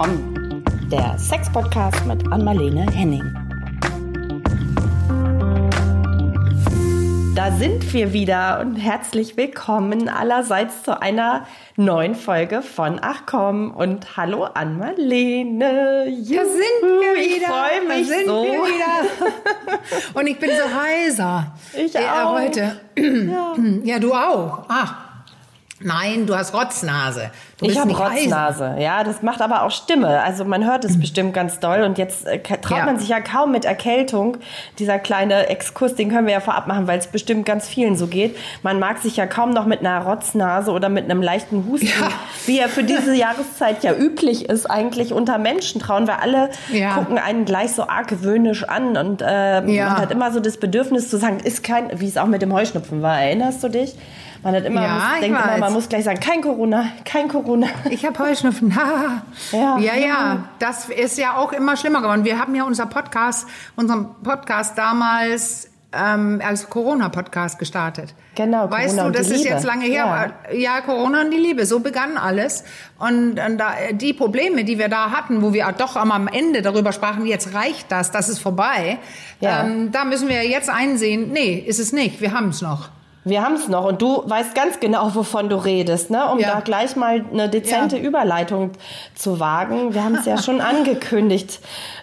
[0.00, 3.34] Komm, der Sex-Podcast mit Anmalene Henning.
[7.34, 13.72] Da sind wir wieder und herzlich willkommen allerseits zu einer neuen Folge von Ach komm
[13.72, 16.06] und hallo an Marlene.
[16.10, 17.36] Juhu, da sind wir wieder.
[17.36, 18.44] Ich freue mich da sind so.
[18.44, 20.14] Wir wieder.
[20.14, 21.56] und ich bin so heiser.
[21.76, 22.38] Ich äh, auch.
[22.38, 22.80] Heute.
[22.96, 23.56] Ja.
[23.82, 24.64] ja, du auch.
[24.68, 25.07] Ah.
[25.80, 27.30] Nein, du hast Rotznase.
[27.60, 28.76] Du ich habe Rotznase.
[28.78, 30.20] Ja, das macht aber auch Stimme.
[30.22, 31.82] Also man hört es bestimmt ganz doll.
[31.82, 32.84] Und jetzt äh, traut Ja.
[32.84, 34.38] man sich ja kaum mit Erkältung.
[34.80, 38.08] Dieser kleine Exkurs, den können wir ja vorab machen, weil es bestimmt ganz vielen so
[38.08, 38.36] geht.
[38.64, 42.08] Man mag sich ja kaum noch mit einer Rotznase oder mit einem leichten Husten, Ja.
[42.46, 46.94] wie er für diese Jahreszeit ja üblich ist, eigentlich unter Menschen trauen, weil alle Ja.
[46.94, 48.96] gucken einen gleich so argwöhnisch an.
[48.96, 49.90] Und äh, Ja.
[49.90, 52.52] man hat immer so das Bedürfnis zu sagen, ist kein, wie es auch mit dem
[52.52, 53.20] Heuschnupfen war.
[53.20, 53.94] Erinnerst du dich?
[54.42, 55.60] Man hat immer, Ja, muss, denkt immer, weiß.
[55.60, 57.66] man muss gleich sagen, kein Corona, kein Corona.
[57.90, 58.72] Ich habe Heuschnupfen.
[59.52, 59.78] Ja.
[59.78, 60.44] ja, ja.
[60.58, 62.24] Das ist ja auch immer schlimmer geworden.
[62.24, 63.46] Wir haben ja unser Podcast,
[63.76, 68.14] unseren Podcast damals ähm, als Corona-Podcast gestartet.
[68.34, 69.48] Genau, Weißt Corona du, und das ist Liebe.
[69.54, 70.32] jetzt lange her.
[70.50, 70.54] Ja.
[70.54, 71.64] ja, Corona und die Liebe.
[71.66, 72.62] So begann alles.
[72.98, 76.60] Und, und da, die Probleme, die wir da hatten, wo wir doch am- am Ende
[76.62, 78.98] darüber sprachen, jetzt reicht das, das ist vorbei.
[79.40, 79.64] Ja.
[79.64, 82.20] Ähm, da müssen wir jetzt einsehen, nee, ist es nicht.
[82.20, 82.90] Wir haben es noch.
[83.28, 86.26] Wir haben es noch und du weißt ganz genau, wovon du redest, ne?
[86.30, 86.54] um Ja.
[86.54, 88.02] da gleich mal eine dezente Ja.
[88.04, 88.70] Überleitung
[89.14, 89.94] zu wagen.
[89.94, 91.60] Wir haben es ja schon angekündigt.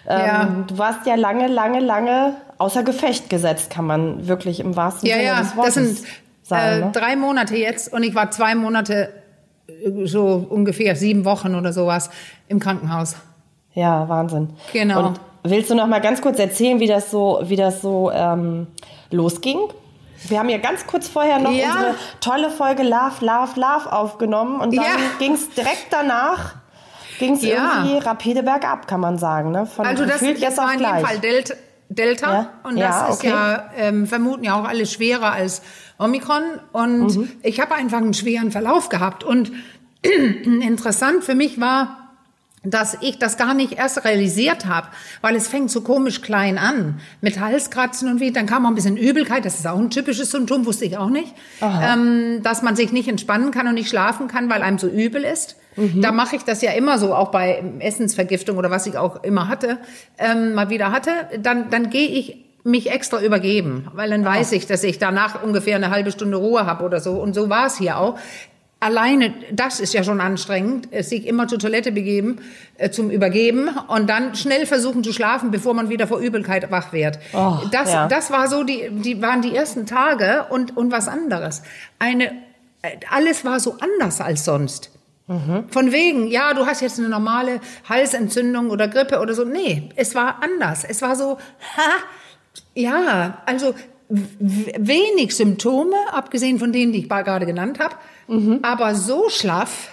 [0.08, 0.48] Ähm, Ja.
[0.66, 5.16] Du warst ja lange, lange, lange außer Gefecht gesetzt, kann man wirklich im wahrsten Ja,
[5.16, 5.98] Sinne ja, des das Wortes sind
[6.42, 6.82] sagen.
[6.82, 6.90] äh, ne?
[6.92, 9.12] drei Monate jetzt und ich war zwei Monate,
[9.68, 12.08] äh, so ungefähr sieben Wochen oder sowas
[12.48, 13.16] im Krankenhaus.
[13.74, 14.48] Ja, Wahnsinn.
[14.72, 15.08] Genau.
[15.08, 18.68] Und willst du noch mal ganz kurz erzählen, wie das so, wie das so ähm,
[19.10, 19.58] losging?
[20.28, 21.66] Wir haben ja ganz kurz vorher noch Ja.
[21.66, 24.90] unsere tolle Folge Love, Love, Love aufgenommen und dann Ja.
[25.18, 26.54] ging es direkt danach
[27.18, 27.82] ging es Ja.
[27.82, 29.50] irgendwie rapide bergab, kann man sagen.
[29.50, 29.64] Ne?
[29.66, 31.06] Von Also das, das jetzt war in gleich.
[31.06, 31.54] Fall Delta,
[31.88, 32.48] Delta Ja?
[32.64, 33.28] und Ja, das ist okay.
[33.30, 35.62] ja, ähm, vermuten ja auch alle schwerer als
[35.98, 37.32] Omikron und Mhm.
[37.42, 39.50] ich habe einfach einen schweren Verlauf gehabt und
[40.02, 42.05] interessant für mich war,
[42.70, 44.88] dass ich das gar nicht erst realisiert habe,
[45.20, 48.74] weil es fängt so komisch klein an mit Halskratzen und wie, dann kam auch ein
[48.74, 52.76] bisschen Übelkeit, das ist auch ein typisches Symptom, wusste ich auch nicht, ähm, dass man
[52.76, 55.56] sich nicht entspannen kann und nicht schlafen kann, weil einem so übel ist.
[56.00, 59.48] Da mache ich das ja immer so, auch bei Essensvergiftung oder was ich auch immer
[59.48, 59.78] hatte,
[60.16, 61.10] ähm, mal wieder hatte,
[61.42, 65.76] dann, dann gehe ich mich extra übergeben, weil dann weiß ich, dass ich danach ungefähr
[65.76, 67.12] eine halbe Stunde Ruhe habe oder so.
[67.12, 68.18] Und so war es hier auch.
[68.78, 72.38] Alleine, das ist ja schon anstrengend, äh, sich immer zur Toilette begeben,
[72.76, 76.92] äh, zum Übergeben und dann schnell versuchen zu schlafen, bevor man wieder vor Übelkeit wach
[76.92, 77.18] wird.
[77.32, 78.06] Oh, das, ja.
[78.06, 81.62] das war so, die, die waren die ersten Tage und, und was anderes.
[81.98, 82.32] Eine,
[82.82, 84.90] äh, alles war so anders als sonst.
[85.28, 89.44] Von wegen, ja, du hast jetzt eine normale Halsentzündung oder Grippe oder so.
[89.44, 90.84] Nee, es war anders.
[90.84, 91.38] Es war so,
[91.76, 91.90] ha,
[92.74, 93.74] ja, also
[94.08, 97.96] wenig Symptome, abgesehen von denen, die ich gerade genannt habe,
[98.62, 99.88] aber so schlaff,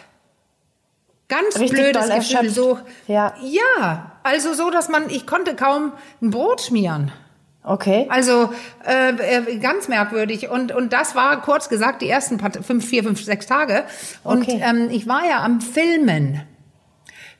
[1.29, 2.55] ganz Richtig blödes Gefühl, erschöpft.
[2.55, 3.33] so, Ja.
[3.41, 7.11] ja, also so, dass man, ich konnte kaum ein Brot schmieren.
[7.65, 8.07] Okay.
[8.09, 8.51] Also
[8.85, 10.49] äh, äh, ganz merkwürdig.
[10.49, 13.85] Und, und das war kurz gesagt die ersten paar, fünf, vier, fünf, sechs Tage.
[14.23, 14.61] Und Okay.
[14.61, 16.41] ähm, ich war ja am Filmen.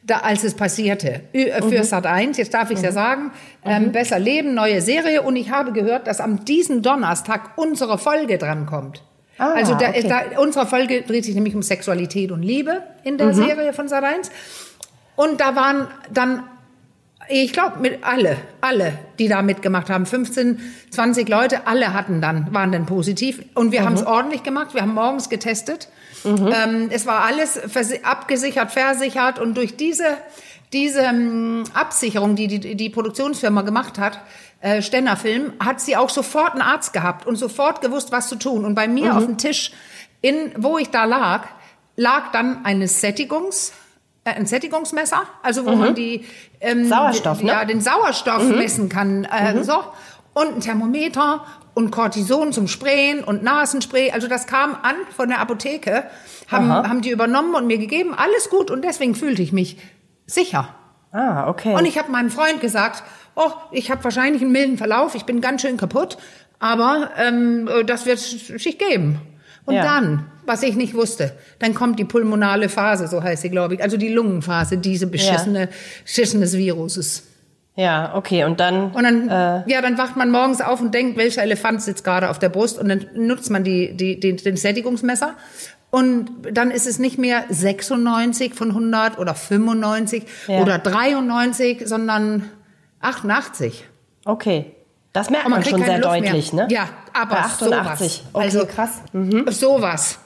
[0.05, 3.31] Da, als es passierte, äh, für Sat 1, jetzt darf ich ja sagen,
[3.63, 5.21] ähm, Besser Leben, neue Serie.
[5.21, 9.01] Und ich habe gehört, dass am diesen Donnerstag unsere Folge drankommt.
[9.37, 10.07] Ah, also da, okay.
[10.07, 14.03] da, unsere Folge dreht sich nämlich um Sexualität und Liebe in der Serie von Sat
[14.03, 14.29] 1.
[15.15, 16.43] Und da waren dann,
[17.29, 20.59] ich glaube, mit alle, alle, die da mitgemacht haben, 15,
[20.91, 23.43] 20 Leute, alle hatten dann, waren dann positiv.
[23.55, 24.73] Und wir haben es ordentlich gemacht.
[24.73, 25.89] Wir haben morgens getestet.
[26.25, 27.59] Ähm, es war alles
[28.03, 29.39] abgesichert, versichert.
[29.39, 30.17] Und durch diese,
[30.71, 34.19] diese ähm, Absicherung, die, die die Produktionsfirma gemacht hat,
[34.63, 38.37] äh, Stenner Film, hat sie auch sofort einen Arzt gehabt und sofort gewusst, was zu
[38.37, 38.63] tun.
[38.63, 39.73] Und bei mir auf dem Tisch,
[40.21, 41.47] in, wo ich da lag,
[41.97, 43.73] lag dann eine Sättigungs,
[44.23, 46.25] äh, ein Sättigungsmesser, also wo man die
[46.61, 47.49] ähm, Sauerstoff, ne?
[47.49, 49.83] ja, den Sauerstoff messen kann, äh, so
[50.33, 54.11] und ein Thermometer und Cortison zum Sprayen und Nasenspray.
[54.11, 56.05] Also das kam an von der Apotheke,
[56.49, 58.13] haben, haben die übernommen und mir gegeben.
[58.15, 59.77] Alles gut und deswegen fühlte ich mich
[60.25, 60.73] sicher.
[61.13, 61.75] Ah, okay.
[61.75, 63.03] Und ich habe meinem Freund gesagt,
[63.35, 66.17] oh, ich habe wahrscheinlich einen milden Verlauf, ich bin ganz schön kaputt,
[66.59, 69.21] aber ähm, das wird sich geben.
[69.65, 69.83] Und Ja.
[69.83, 73.81] dann, was ich nicht wusste, dann kommt die pulmonale Phase, so heißt sie, glaube ich,
[73.83, 75.69] also die Lungenphase, diese beschissene,
[76.03, 77.23] beschissenes Viruses.
[77.75, 78.43] ja, okay.
[78.43, 78.91] Und dann.
[78.91, 82.29] Und dann, Äh, ja, dann wacht man morgens auf und denkt, welcher Elefant sitzt gerade
[82.29, 85.33] auf der Brust und dann nutzt man die, die, den, den Sättigungsmesser
[85.93, 90.57] Und dann ist es nicht mehr 96 von 100 oder 95 Ja.
[90.61, 92.49] oder 93, sondern
[92.99, 93.85] 88.
[94.25, 94.71] Okay.
[95.11, 96.65] Das merkt man, kriegt schon sehr Luft deutlich, mehr.
[96.67, 96.73] ne?
[96.73, 97.67] Ja, aber Bei 88.
[97.69, 98.23] sowas.
[98.33, 98.89] Okay, Also- krass.
[99.13, 99.45] Mhm.
[99.51, 100.17] Sowas.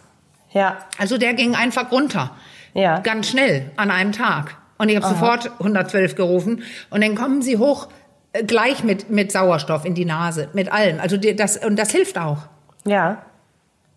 [0.53, 2.31] Ja, Also der ging einfach runter.
[2.73, 2.99] ja.
[2.99, 4.55] Ganz schnell an einem Tag.
[4.77, 6.63] Und ich habe sofort 112 gerufen.
[6.91, 7.89] Und dann kommen sie hoch
[8.31, 11.01] äh, gleich mit, mit Sauerstoff in die Nase, mit allem.
[11.01, 12.43] Also das, und das hilft auch.
[12.85, 13.17] Ja.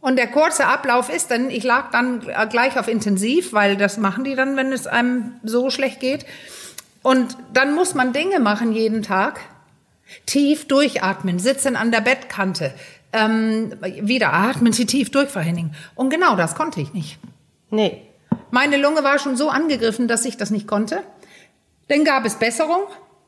[0.01, 4.25] Und der kurze Ablauf ist dann, ich lag dann gleich auf Intensiv, weil das machen
[4.25, 6.25] die dann, wenn es einem so schlecht geht.
[7.03, 9.41] Und dann muss man Dinge machen jeden Tag.
[10.27, 12.75] Tief durchatmen, sitzen an der Bettkante.
[13.13, 15.73] Ähm, wieder atmen Sie tief durch, Frau Henning.
[15.95, 17.19] Und genau das konnte ich nicht.
[17.71, 18.03] Nee.
[18.51, 21.03] Meine Lunge war schon so angegriffen, dass ich das nicht konnte.
[21.89, 22.83] Dann gab es Besserung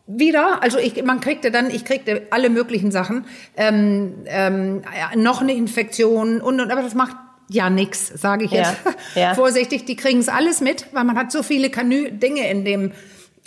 [0.06, 0.62] wieder.
[0.62, 3.24] Also ich, man kriegte dann, ich kriegte alle möglichen Sachen,
[3.56, 4.82] ähm, ähm,
[5.16, 7.16] noch eine Infektion und, und aber das macht
[7.48, 8.74] ja nix, sage ich jetzt
[9.14, 9.34] Ja, ja.
[9.34, 9.84] vorsichtig.
[9.84, 12.92] Die kriegen es alles mit, weil man hat so viele Kanü Dinge in dem.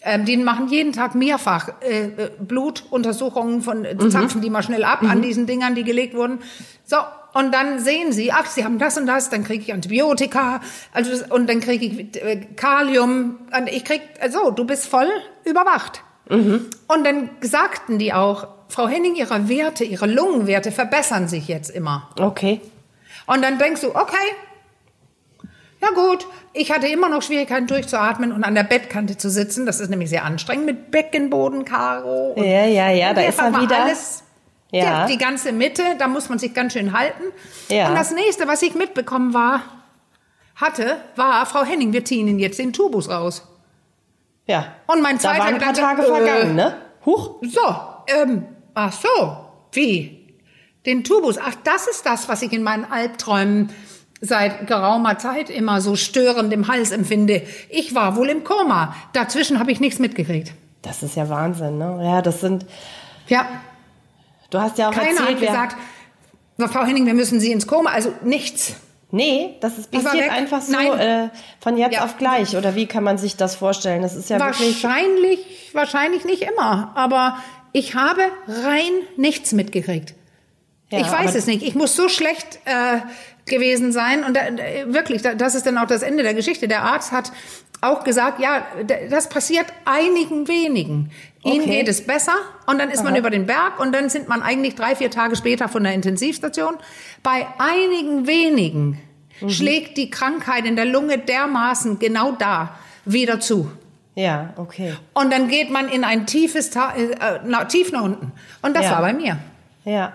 [0.04, 3.86] Ähm, die machen jeden Tag mehrfach äh, äh, Blutuntersuchungen von Mhm.
[3.86, 6.40] äh, zapfen die mal schnell ab an diesen Dingern, die gelegt wurden.
[6.84, 6.98] So
[7.34, 10.62] und dann sehen sie, ach, sie haben das und das, dann kriege ich Antibiotika,
[10.94, 15.10] also und dann kriege ich äh, Kalium, und ich krieg, also du bist voll
[15.44, 16.02] überwacht.
[16.30, 16.66] Mhm.
[16.88, 22.10] Und dann sagten die auch, Frau Henning, ihre Werte, ihre Lungenwerte verbessern sich jetzt immer.
[22.20, 22.62] Okay.
[23.28, 24.28] Und dann denkst du, okay,
[25.82, 29.66] ja gut, ich hatte immer noch Schwierigkeiten durchzuatmen und an der Bettkante zu sitzen.
[29.66, 32.32] Das ist nämlich sehr anstrengend mit Beckenboden, Karo.
[32.34, 33.84] und- Ja, ja, ja, da ist war wieder.
[33.84, 34.24] Alles,
[34.72, 34.84] Ja.
[34.84, 35.06] ja.
[35.08, 37.24] Die ganze Mitte, da muss man sich ganz schön halten.
[37.70, 37.90] Ja.
[37.90, 39.62] Und das nächste, was ich mitbekommen war,
[40.56, 43.44] hatte, war, Frau Henning, wir ziehen Ihnen jetzt den Tubus raus.
[44.48, 44.68] Ja.
[44.88, 46.76] Und mein Da zweiter waren ein paar Tage äh, vergangen, ne?
[47.06, 47.36] Huch.
[47.42, 47.62] So,
[48.08, 49.38] ähm, ach so,
[49.72, 50.36] wie?
[50.86, 53.72] Den Tubus, ach, das ist das, was ich in meinen Albträumen
[54.22, 57.44] seit geraumer Zeit immer so störend im Hals empfinde.
[57.70, 58.96] Ich war wohl im Koma.
[59.14, 60.54] Dazwischen habe ich nichts mitgekriegt.
[60.82, 62.00] Das ist ja Wahnsinn, ne?
[62.04, 62.66] Ja, das sind.
[63.28, 63.48] Ja,
[64.50, 65.76] Du hast ja auch keiner erzählt, hat gesagt,
[66.74, 67.90] Frau Henning, wir müssen Sie ins Koma.
[67.90, 68.76] Also nichts.
[69.12, 71.30] Nee, das ist passiert einfach so äh,
[71.60, 72.04] von jetzt Ja.
[72.04, 72.58] auf gleich.
[72.58, 74.02] Oder wie kann man sich das vorstellen?
[74.02, 74.84] Das ist ja wirklich.
[74.84, 75.40] Wahrscheinlich,
[75.74, 76.92] wahrscheinlich nicht immer.
[76.96, 77.38] Aber
[77.72, 80.14] ich habe rein nichts mitgekriegt.
[80.90, 81.64] Ja, ich weiß es nicht.
[81.64, 83.00] Ich muss so schlecht äh,
[83.50, 84.24] gewesen sein.
[84.24, 84.42] Und da,
[84.88, 86.68] wirklich, da, das ist dann auch das Ende der Geschichte.
[86.68, 87.32] Der Arzt hat
[87.82, 88.66] auch gesagt, ja,
[89.10, 91.12] das passiert einigen wenigen.
[91.46, 91.78] Ihnen Okay.
[91.80, 92.34] geht es besser
[92.66, 95.36] und dann ist man über den Berg und dann sind man eigentlich drei, vier Tage
[95.36, 96.76] später von der Intensivstation.
[97.24, 99.00] Bei einigen wenigen
[99.42, 99.50] Mhm.
[99.50, 103.70] schlägt die Krankheit in der Lunge dermaßen genau da wieder zu.
[104.16, 104.94] Ja, okay.
[105.14, 108.32] Und dann geht man in ein tiefes, Ta äh, na, tief nach unten.
[108.62, 108.92] Und das Ja.
[108.94, 109.38] war bei mir.
[109.84, 110.14] Ja.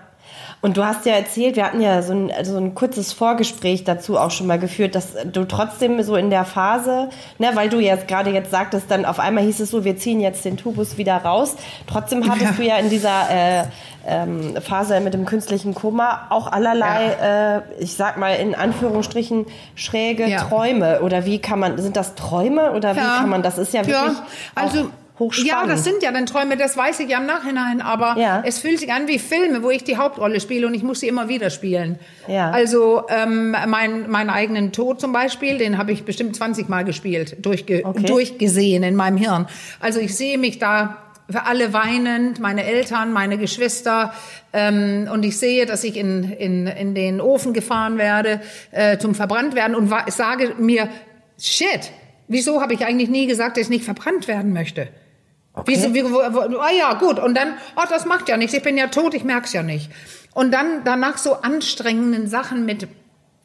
[0.61, 4.17] Und du hast ja erzählt, wir hatten ja so ein, so ein kurzes Vorgespräch dazu
[4.19, 7.09] auch schon mal geführt, dass du trotzdem so in der Phase,
[7.39, 10.19] ne, weil du jetzt gerade jetzt sagtest, dann auf einmal hieß es so, wir ziehen
[10.19, 11.55] jetzt den Tubus wieder raus.
[11.87, 12.51] Trotzdem hattest Ja.
[12.57, 13.63] du ja in dieser äh,
[14.07, 20.27] ähm, Phase mit dem künstlichen Koma auch allerlei, äh, ich sag mal in Anführungsstrichen, schräge
[20.27, 20.43] Ja.
[20.43, 21.01] Träume.
[21.01, 24.17] Oder wie kann man, sind das Träume oder wie kann man, das ist ja wirklich
[24.53, 24.89] also
[25.21, 25.51] hochspannend.
[25.51, 28.43] ja, das sind ja dann Träume, das weiß ich ja im Nachhinein, aber Ja.
[28.45, 31.07] es fühlt sich an wie Filme, wo ich die Hauptrolle spiele und ich muss sie
[31.07, 31.99] immer wieder spielen.
[32.27, 32.49] Ja.
[32.51, 37.37] Also ähm, mein, meinen eigenen Tod zum Beispiel, den habe ich bestimmt 20 Mal gespielt,
[37.45, 38.05] durchge Okay.
[38.07, 39.47] durchgesehen in meinem Hirn.
[39.79, 40.97] Also ich sehe mich da
[41.29, 44.13] für alle weinend, meine Eltern, meine Geschwister.
[44.51, 49.15] Ähm, und ich sehe, dass ich in, in, in den Ofen gefahren werde, äh, zum
[49.15, 50.89] verbrannt werden und sage mir,
[51.39, 51.91] shit,
[52.27, 54.89] wieso habe ich eigentlich nie gesagt, dass ich nicht verbrannt werden möchte?
[55.65, 57.19] Wieso, wie, ah ja, gut.
[57.19, 58.53] Und dann, oh, das macht ja nichts.
[58.53, 59.89] Ich bin ja tot, ich merk's ja nicht.
[60.33, 62.87] Und dann danach so anstrengenden Sachen mit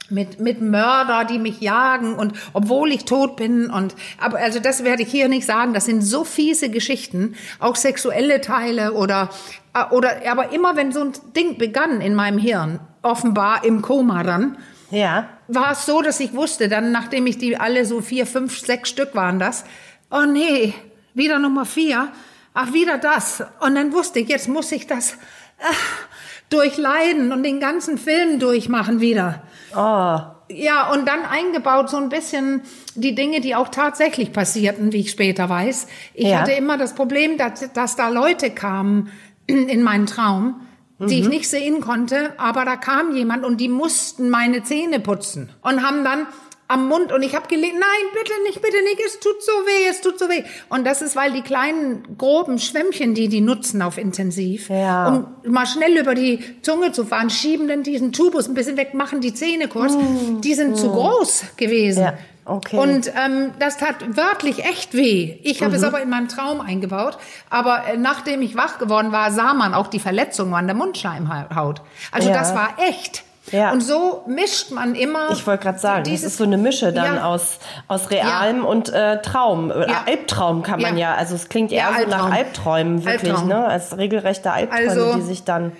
[0.09, 4.85] mit mit Mörder, die mich jagen und obwohl ich tot bin und aber also das
[4.85, 5.75] werde ich hier nicht sagen.
[5.75, 9.31] Das sind so fiese Geschichten, auch sexuelle Teile oder
[9.75, 14.23] äh, oder aber immer wenn so ein Ding begann in meinem Hirn, offenbar im Koma
[14.23, 14.59] dann,
[14.91, 15.29] ja.
[15.49, 18.89] war es so, dass ich wusste, dann nachdem ich die alle so vier, fünf, sechs
[18.89, 19.65] Stück waren das,
[20.11, 20.73] oh nee,
[21.17, 22.09] wieder Nummer vier,
[22.55, 23.43] ach wieder das.
[23.61, 25.13] Und dann wusste ich, jetzt muss ich das
[25.59, 25.75] äh,
[26.51, 29.43] durchleiden und den ganzen Film durchmachen wieder.
[29.75, 30.19] Oh,
[30.49, 32.63] Ja, und dann eingebaut so ein bisschen
[32.95, 35.89] die Dinge, die auch tatsächlich passierten, wie ich später weiß.
[36.15, 36.41] Ich Ja.
[36.41, 39.11] hatte immer das Problem, dass, dass da Leute kamen
[39.47, 40.61] in meinen Traum,
[40.99, 45.51] die ich nicht sehen konnte, aber da kam jemand und die mussten meine Zähne putzen
[45.61, 46.27] und haben dann
[46.69, 49.89] am Mund und ich habe gelesen, nein, bitte nicht, bitte nicht, es tut so weh,
[49.89, 50.43] es tut so weh.
[50.69, 55.09] Und das ist, weil die kleinen, groben Schwämmchen, die die nutzen auf intensiv, Ja.
[55.09, 58.95] um mal schnell über die Zunge zu fahren, schieben dann diesen Tubus ein bisschen weg,
[58.95, 59.95] machen die Zähne kurz,
[60.43, 62.03] die sind zu groß gewesen.
[62.03, 62.07] Mm.
[62.07, 62.15] Ja,
[62.47, 62.77] okay.
[62.79, 65.39] Und ähm, das tat wörtlich echt weh.
[65.45, 65.89] Ich habe es Mhm.
[65.89, 67.17] aber in meinem Traum eingebaut.
[67.49, 71.81] Aber äh, nachdem ich wach geworden war, sah man auch die Verletzung an der Mundschleimhaut.
[72.11, 72.35] Also Ja.
[72.35, 73.23] das war echt.
[73.53, 73.71] Ja.
[73.73, 75.31] Und so mischt man immer.
[75.31, 77.25] Ich wollte gerade sagen, das dieses- ist so eine Mische dann Ja.
[77.27, 79.71] aus, aus realem und äh, Traum.
[79.71, 80.03] Äh, Ja.
[80.07, 81.13] Albtraum kann man ja.
[81.13, 81.15] Ja.
[81.17, 82.33] Also es klingt eher Ja, so nach.
[82.33, 83.49] Albträumen, wirklich, Albtraum.
[83.49, 83.67] ne?
[83.67, 85.73] Als regelrechte Albträume, Also, die sich dann.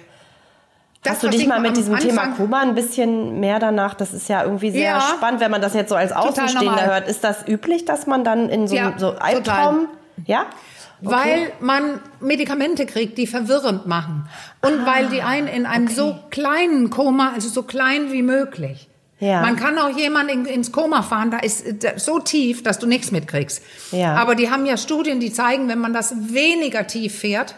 [1.03, 3.95] das, Hast du dich ich mal mit diesem Thema Anfang- Koma ein bisschen mehr danach?
[3.95, 5.01] Das ist ja irgendwie sehr Ja.
[5.01, 7.09] spannend, wenn man das jetzt so als Außenstehender hört.
[7.09, 9.89] Ist das üblich, dass man dann in so, Ja, so Albtraum.
[10.25, 10.47] Ja?
[11.01, 14.29] Weil man Medikamente kriegt, die verwirrend machen.
[14.63, 18.89] Und Ah, weil die einen in einem so kleinen Koma, also so klein wie möglich.
[19.19, 19.41] Ja.
[19.41, 21.65] Man kann auch jemanden in, ins Koma fahren, da ist
[21.97, 23.63] so tief, dass du nichts mitkriegst.
[23.93, 24.15] Ja.
[24.17, 27.55] Aber die haben ja Studien, die zeigen, wenn man das weniger tief fährt,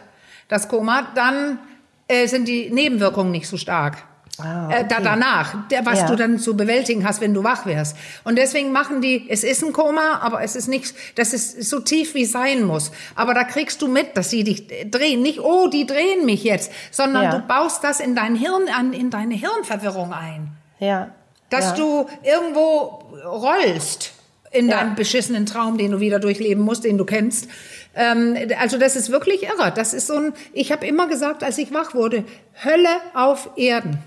[0.48, 1.58] das Koma, dann
[2.06, 3.98] äh, sind die Nebenwirkungen nicht so stark.
[4.40, 5.04] Ah, äh, da, okay.
[5.04, 6.06] danach, der, was Ja.
[6.06, 7.96] du dann zu bewältigen hast, wenn du wach wärst.
[8.24, 11.80] Und deswegen machen die, es ist ein Koma, aber es ist nicht, das ist so
[11.80, 12.92] tief, wie sein muss.
[13.14, 15.22] Aber da kriegst du mit, dass sie dich drehen.
[15.22, 17.30] Nicht, oh, die drehen mich jetzt, sondern Ja.
[17.38, 20.48] du baust das in dein Hirn an, in deine Hirnverwirrung ein.
[20.78, 21.10] Ja.
[21.50, 21.74] Dass ja.
[21.76, 24.12] du irgendwo rollst
[24.50, 27.48] in deinem beschissenen Traum, den du wieder durchleben musst, den du kennst.
[27.94, 29.72] Ähm, also das ist wirklich irre.
[29.74, 32.24] Das ist so ein, ich habe immer gesagt, als ich wach wurde,
[32.64, 33.98] Hölle auf Erden.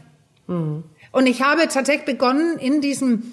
[0.52, 0.84] Mhm.
[1.12, 3.24] Und ich habe tatsächlich begonnen, in diesem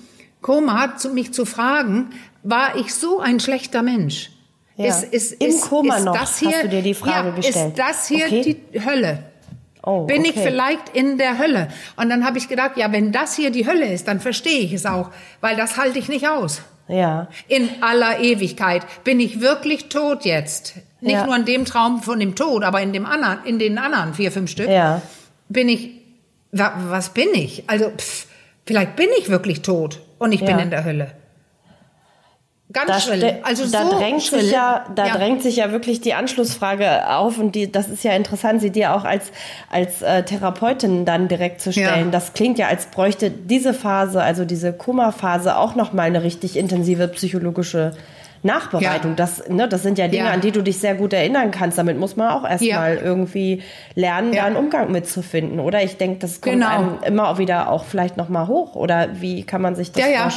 [0.40, 2.10] Koma zu, mich zu fragen,
[2.42, 4.30] war ich so ein schlechter Mensch?
[4.76, 4.94] Ja.
[5.40, 7.68] Im Koma noch hast du dir die Frage ja, gestellt.
[7.70, 8.62] Ist das hier Okay.
[8.72, 9.24] die Hölle?
[9.82, 10.42] Oh, Bin ich okay.
[10.44, 11.68] vielleicht in der Hölle?
[11.96, 14.72] Und dann habe ich gedacht, ja, wenn das hier die Hölle ist, dann verstehe ich
[14.72, 15.10] es auch,
[15.40, 16.62] weil das halte ich nicht aus.
[16.88, 17.28] Ja.
[17.48, 20.74] In aller Ewigkeit bin ich wirklich tot jetzt.
[21.00, 21.26] Nicht Ja.
[21.26, 24.30] nur in dem Traum von dem Tod, aber in dem anderen, in den anderen vier,
[24.32, 24.68] fünf Stück.
[24.68, 25.02] Ja.
[25.48, 25.90] Bin ich,
[26.52, 27.64] was bin ich?
[27.68, 28.26] Also, pff,
[28.66, 30.62] vielleicht bin ich wirklich tot und ich bin Ja.
[30.62, 31.12] in der Hölle.
[32.70, 34.42] Ganz Da, Also da so drängt schrill.
[34.42, 35.16] sich ja, da Ja.
[35.16, 38.92] drängt sich ja wirklich die Anschlussfrage auf und die, das ist ja interessant, sie dir
[38.94, 39.32] auch als
[39.70, 42.06] als äh, Therapeutin dann direkt zu stellen.
[42.06, 42.10] Ja.
[42.10, 46.58] Das klingt ja, als bräuchte diese Phase, also diese Koma-Phase, auch noch mal eine richtig
[46.58, 47.92] intensive psychologische
[48.42, 49.10] Nachbereitung.
[49.12, 49.16] Ja.
[49.16, 50.30] Das, ne, das sind ja Dinge, Ja.
[50.32, 51.78] an die du dich sehr gut erinnern kannst.
[51.78, 53.02] Damit muss man auch erstmal Ja.
[53.02, 53.62] irgendwie
[53.94, 54.42] lernen, Ja.
[54.42, 55.60] da einen Umgang mitzufinden.
[55.60, 56.68] Oder ich denke, das kommt Genau.
[56.68, 58.74] einem immer wieder auch vielleicht noch mal hoch.
[58.76, 60.30] Oder wie kann man sich das Ja, ja.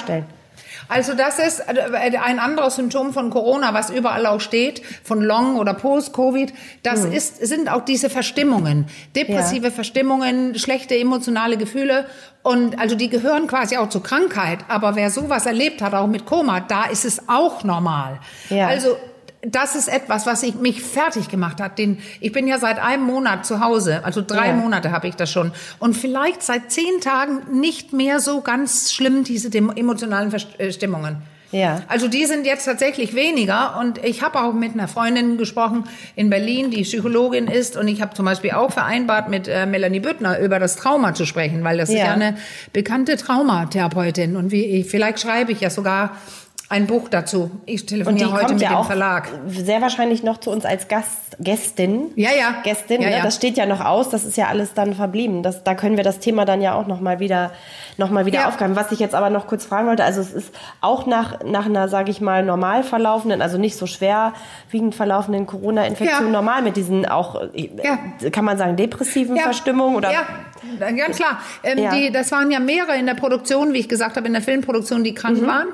[0.92, 5.56] Also das ist äh, ein anderes Symptom von Corona, was überall auch steht, von Long-
[5.56, 6.54] oder Post-Covid.
[6.84, 7.14] Das Hm.
[7.14, 12.06] ist, sind auch diese Verstimmungen, depressive Verstimmungen, schlechte emotionale Gefühle.
[12.44, 14.60] Und also die gehören quasi auch zur Krankheit.
[14.68, 18.20] Aber wer sowas erlebt hat, auch mit Koma, da ist es auch normal.
[18.50, 18.68] Ja.
[18.68, 18.98] Also
[19.44, 21.80] das ist etwas, was ich mich fertig gemacht hat.
[21.80, 24.54] Den, ich bin ja seit einem Monat zu Hause, also drei Ja.
[24.54, 25.52] Monate habe ich das schon.
[25.80, 31.18] Und vielleicht seit zehn Tagen nicht mehr so ganz schlimm, diese emotionalen Verstimmungen.
[31.52, 31.82] Ja.
[31.90, 35.84] Also die sind jetzt tatsächlich weniger und ich habe auch mit einer Freundin gesprochen
[36.16, 40.00] in Berlin, die Psychologin ist und ich habe zum Beispiel auch vereinbart mit äh, Melanie
[40.00, 42.06] Büttner über das Trauma zu sprechen, weil das ist Ja.
[42.06, 42.38] ja eine
[42.72, 46.16] bekannte Traumatherapeutin und wie ich, vielleicht schreibe ich ja sogar
[46.72, 47.51] ein Buch dazu.
[47.66, 49.30] Ich telefoniere heute kommt mit ja dem auch Verlag.
[49.48, 52.12] sehr wahrscheinlich noch zu uns als Gast, Gästin.
[52.16, 52.62] Ja, ja.
[52.63, 53.18] Gästin, Ja, ne?
[53.18, 53.24] ja.
[53.24, 55.44] das steht ja noch aus, das ist ja alles dann verblieben.
[55.44, 57.51] Das, da können wir das Thema dann ja auch nochmal wieder,
[57.98, 58.48] noch mal wieder Ja.
[58.48, 58.75] aufgreifen.
[58.75, 61.88] Was ich jetzt aber noch kurz fragen wollte, also es ist auch nach, nach einer,
[61.90, 67.42] sage ich mal, normal verlaufenden, also nicht so schwerwiegend verlaufenden Corona-Infektion, normal mit diesen auch,
[68.32, 70.12] kann man sagen, depressiven Verstimmungen oder?
[70.12, 70.25] Ja,
[70.92, 71.40] ganz klar.
[71.63, 71.90] Ähm.
[71.94, 75.04] Die, das waren ja mehrere in der Produktion, wie ich gesagt habe, in der Filmproduktion,
[75.04, 75.16] die Mhm.
[75.16, 75.68] krank waren.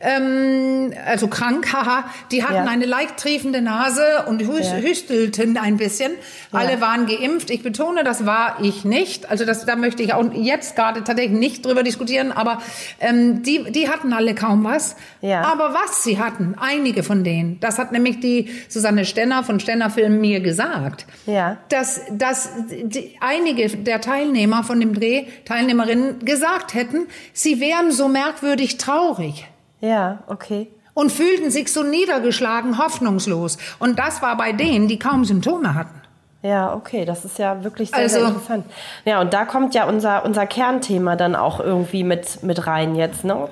[0.00, 2.04] Ähm, also krank, haha.
[2.30, 2.64] Die hatten Ja.
[2.66, 4.76] eine leicht triefende Nase und hüs Ja.
[4.76, 6.12] hüstelten ein bisschen.
[6.52, 7.50] Alle waren geimpft.
[7.50, 9.28] Ich betone, das war ich nicht.
[9.30, 12.30] Also das, da möchte ich auch jetzt gerade tatsächlich nicht drüber diskutieren.
[12.30, 12.58] Aber
[13.00, 14.94] ähm, die, die hatten alle kaum was.
[15.20, 15.42] Ja.
[15.42, 19.90] Aber was sie hatten, einige von denen, das hat nämlich die Susanne Stenner von Stenner
[19.90, 21.56] Film mir gesagt Ja.
[21.70, 28.08] dass, dass die, einige der Teilnehmer von dem Dreh, Teilnehmerinnen, gesagt hätten, sie wären so
[28.08, 29.46] merkwürdig traurig
[29.80, 30.68] Ja, okay.
[30.94, 33.56] und fühlten sich so niedergeschlagen, hoffnungslos.
[33.78, 35.94] Und das war bei denen, die kaum Symptome hatten.
[36.42, 38.64] Ja, okay, das ist ja wirklich sehr, Also- sehr interessant.
[39.04, 43.24] Ja, und da kommt ja unser, unser Kernthema dann auch irgendwie mit, mit rein jetzt,
[43.24, 43.48] ne?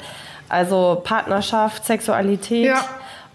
[0.49, 2.65] Also Partnerschaft, Sexualität.
[2.67, 2.85] Ja.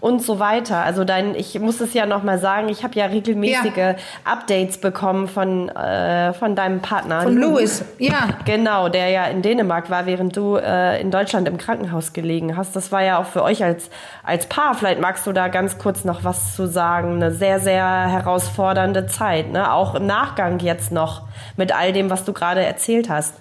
[0.02, 0.82] Und so weiter.
[0.82, 3.94] Also dein, ich muss es ja nochmal sagen, ich habe ja regelmäßige ja.
[4.24, 7.22] Updates bekommen von, äh, von deinem Partner.
[7.22, 8.30] Von Louis, ja.
[8.44, 12.74] Genau, der ja in Dänemark war, während du äh, in Deutschland im Krankenhaus gelegen hast.
[12.74, 13.90] Das war ja auch für euch als,
[14.24, 14.74] als Paar.
[14.74, 17.22] Vielleicht magst du da ganz kurz noch was zu sagen.
[17.22, 19.72] Eine sehr, sehr herausfordernde Zeit, ne?
[19.72, 21.22] Auch im Nachgang jetzt noch
[21.56, 23.36] mit all dem, was du gerade erzählt hast.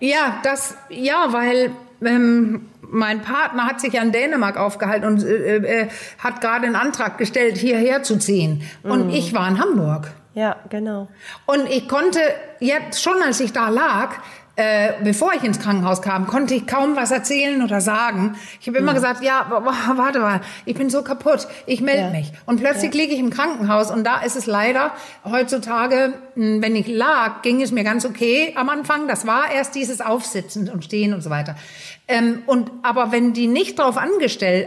[0.00, 1.70] Ja, das, ja, weil
[2.04, 6.76] ähm, mein Partner hat sich ja in Dänemark aufgehalten und äh, äh, hat gerade einen
[6.76, 8.62] Antrag gestellt, hierher zu ziehen.
[8.82, 9.10] Und mm.
[9.10, 10.10] ich war in Hamburg.
[10.34, 11.08] Ja, genau.
[11.46, 12.20] Und ich konnte
[12.60, 14.14] jetzt schon, als ich da lag,
[14.58, 18.36] äh, bevor ich ins Krankenhaus kam, konnte ich kaum was erzählen oder sagen.
[18.60, 18.96] Ich habe immer mhm.
[18.96, 19.46] gesagt, ja,
[19.94, 22.10] warte mal, ich bin so kaputt, ich melde ja.
[22.10, 22.32] mich.
[22.44, 23.00] Und plötzlich ja.
[23.00, 24.90] liege ich im Krankenhaus und da ist es leider
[25.24, 29.06] heutzutage, hm, wenn ich lag, ging es mir ganz okay am Anfang.
[29.06, 31.54] Das war erst dieses Aufsitzen und Stehen und so weiter.
[32.08, 34.66] Ähm, und aber wenn die nicht darauf eingestellt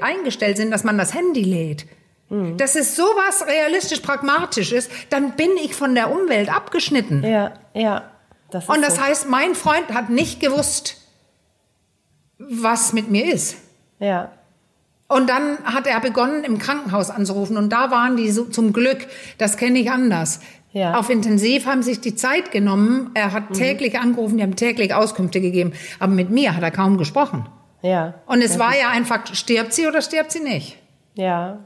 [0.55, 1.85] sind, dass man das Handy lädt,
[2.29, 2.55] mhm.
[2.55, 7.25] dass es sowas realistisch pragmatisch ist, dann bin ich von der Umwelt abgeschnitten.
[7.25, 8.10] Ja, ja.
[8.51, 9.01] Das und das so.
[9.01, 10.97] heißt, mein Freund hat nicht gewusst,
[12.37, 13.57] was mit mir ist.
[13.99, 14.31] Ja.
[15.07, 17.57] Und dann hat er begonnen, im Krankenhaus anzurufen.
[17.57, 20.39] Und da waren die so, zum Glück, das kenne ich anders.
[20.71, 20.97] Ja.
[20.97, 23.11] Auf Intensiv haben sich die Zeit genommen.
[23.13, 23.55] Er hat mhm.
[23.55, 25.73] täglich angerufen, die haben täglich Auskünfte gegeben.
[25.99, 27.45] Aber mit mir hat er kaum gesprochen.
[27.81, 28.13] Ja.
[28.25, 30.77] Und es war ja einfach, stirbt sie oder stirbt sie nicht?
[31.15, 31.59] Ja.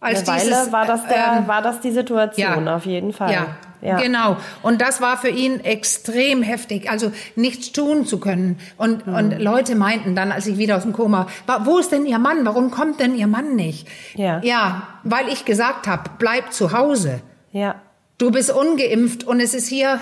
[0.00, 3.12] Als Eine dieses, Weile war das, der, ähm, war das die Situation, ja, auf jeden
[3.12, 3.32] Fall.
[3.32, 3.46] Ja,
[3.82, 3.98] ja.
[3.98, 4.36] Genau.
[4.62, 8.58] Und das war für ihn extrem heftig, also nichts tun zu können.
[8.76, 9.14] Und, mhm.
[9.14, 11.26] und Leute meinten dann, als ich wieder aus dem Koma,
[11.64, 12.46] wo ist denn Ihr Mann?
[12.46, 13.88] Warum kommt denn Ihr Mann nicht?
[14.14, 14.40] Ja.
[14.42, 17.20] Ja, weil ich gesagt habe, bleib zu Hause.
[17.50, 17.74] Ja.
[18.18, 19.98] Du bist ungeimpft und es ist hier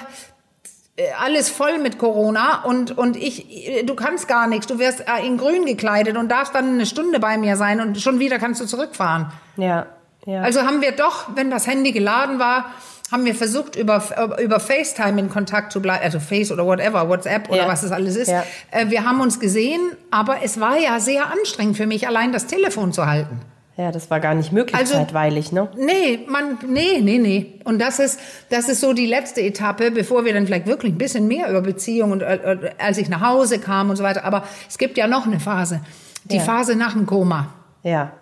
[0.97, 4.67] äh, alles voll mit Corona und, und ich, äh, du kannst gar nichts.
[4.67, 7.99] Du wirst äh, in grün gekleidet und darfst dann eine Stunde bei mir sein und
[7.99, 9.33] schon wieder kannst du zurückfahren.
[9.57, 9.87] Ja.
[10.27, 10.43] ja.
[10.43, 12.75] Also haben wir doch, wenn das Handy geladen war,
[13.11, 14.03] haben wir versucht, über,
[14.41, 17.69] über FaceTime in Kontakt zu bleiben, also Face oder whatever, WhatsApp oder ja.
[17.69, 18.29] was es alles ist.
[18.29, 18.45] Ja.
[18.71, 22.47] Äh, wir haben uns gesehen, aber es war ja sehr anstrengend für mich, allein das
[22.47, 23.41] Telefon zu halten.
[23.77, 25.69] Ja, das war gar nicht möglich also, zeitweilig, ne?
[25.75, 27.61] Nee, man, nee, nee, nee.
[27.65, 30.99] Und das ist, das ist so die letzte Etappe, bevor wir dann vielleicht wirklich ein
[30.99, 34.25] bisschen mehr über Beziehungen und äh, als ich nach Hause kam und so weiter.
[34.25, 35.81] Aber es gibt ja noch eine Phase.
[36.25, 36.43] Die ja.
[36.43, 37.55] Phase nach dem Koma.
[37.83, 38.13] Ja.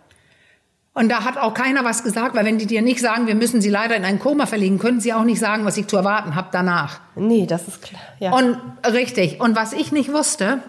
[0.98, 3.60] Und da hat auch keiner was gesagt, weil wenn die dir nicht sagen, wir müssen
[3.60, 6.34] sie leider in ein Koma verlegen, können sie auch nicht sagen, was ich zu erwarten
[6.34, 6.98] habe danach.
[7.14, 8.02] Nee, das ist klar.
[8.18, 8.32] Ja.
[8.32, 9.40] Und richtig.
[9.40, 10.60] Und was ich nicht wusste,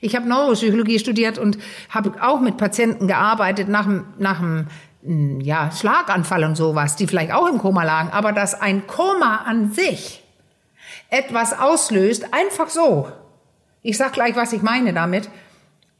[0.00, 1.58] ich habe Neuropsychologie studiert und
[1.90, 4.66] habe auch mit Patienten gearbeitet nach dem, nach dem
[5.04, 9.44] hm, ja, Schlaganfall und sowas, die vielleicht auch im Koma lagen, aber dass ein Koma
[9.46, 10.24] an sich
[11.08, 13.12] etwas auslöst, einfach so.
[13.82, 15.28] Ich sag gleich, was ich meine damit.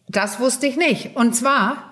[0.09, 1.15] Das wusste ich nicht.
[1.15, 1.92] Und zwar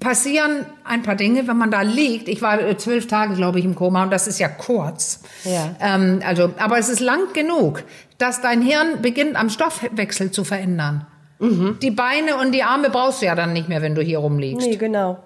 [0.00, 2.28] passieren ein paar Dinge, wenn man da liegt.
[2.28, 5.22] Ich war äh, zwölf Tage, glaube ich, im Koma und das ist ja kurz.
[5.44, 5.74] Ja.
[5.80, 7.82] Ähm, also, aber es ist lang genug,
[8.18, 11.06] dass dein Hirn beginnt, am Stoffwechsel zu verändern.
[11.40, 11.78] Mhm.
[11.82, 14.66] Die Beine und die Arme brauchst du ja dann nicht mehr, wenn du hier rumliegst.
[14.66, 15.18] Nee, genau.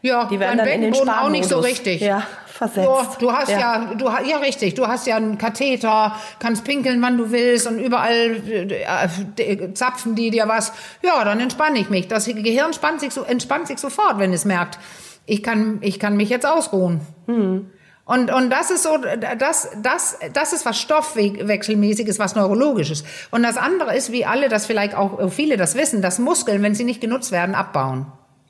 [0.00, 2.00] Ja, die werden dann in den auch nicht so richtig.
[2.00, 2.22] Ja,
[2.58, 2.86] versetzt.
[2.86, 3.58] Ja, du hast ja.
[3.58, 7.78] ja, du ja richtig, du hast ja einen Katheter, kannst pinkeln, wann du willst und
[7.78, 10.72] überall äh, zapfen die dir was.
[11.02, 12.08] Ja, dann entspanne ich mich.
[12.08, 14.78] Das Gehirn entspannt sich so entspannt sich sofort, wenn es merkt,
[15.24, 17.00] ich kann ich kann mich jetzt ausruhen.
[17.26, 17.70] Hm.
[18.04, 23.04] Und, und das ist so, das, das, das ist was Stoffwechselmäßiges, was Neurologisches.
[23.30, 26.74] Und das andere ist, wie alle das vielleicht auch, viele das wissen, dass Muskeln, wenn
[26.74, 28.06] sie nicht genutzt werden, abbauen.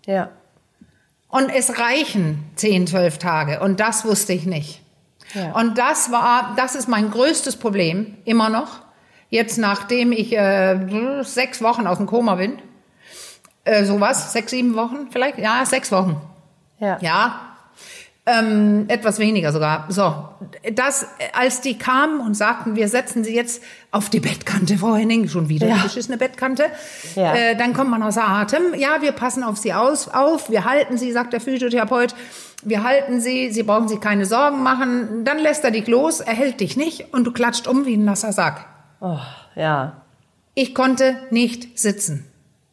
[0.06, 0.30] Ja.
[1.28, 3.60] Und es reichen 10, 12 Tage.
[3.60, 4.80] Und das wusste ich nicht.
[5.34, 5.52] Ja.
[5.52, 8.80] Und das war, das ist mein größtes Problem, immer noch.
[9.30, 12.58] Jetzt, nachdem ich äh, sechs Wochen aus dem Koma bin.
[13.64, 15.38] Äh, sowas, sechs, sieben Wochen vielleicht?
[15.38, 16.18] Ja, sechs Wochen.
[16.78, 16.96] Ja.
[17.02, 17.40] Ja,
[18.28, 19.86] ähm, etwas weniger sogar.
[19.88, 20.14] So,
[20.74, 25.28] das, als die kamen und sagten, wir setzen sie jetzt auf die Bettkante, Frau Henning,
[25.28, 25.74] schon wieder ja.
[25.74, 26.64] eine beschissene Bettkante,
[27.14, 27.34] ja.
[27.34, 28.74] äh, dann kommt man außer Atem.
[28.76, 32.14] Ja, wir passen auf sie aus, auf, wir halten sie, sagt der Physiotherapeut,
[32.62, 35.24] wir halten sie, sie brauchen sich keine Sorgen machen.
[35.24, 38.04] Dann lässt er dich los, er hält dich nicht und du klatscht um wie ein
[38.04, 38.66] nasser Sack.
[39.00, 39.18] Oh,
[39.54, 40.02] ja.
[40.54, 42.26] Ich konnte nicht sitzen.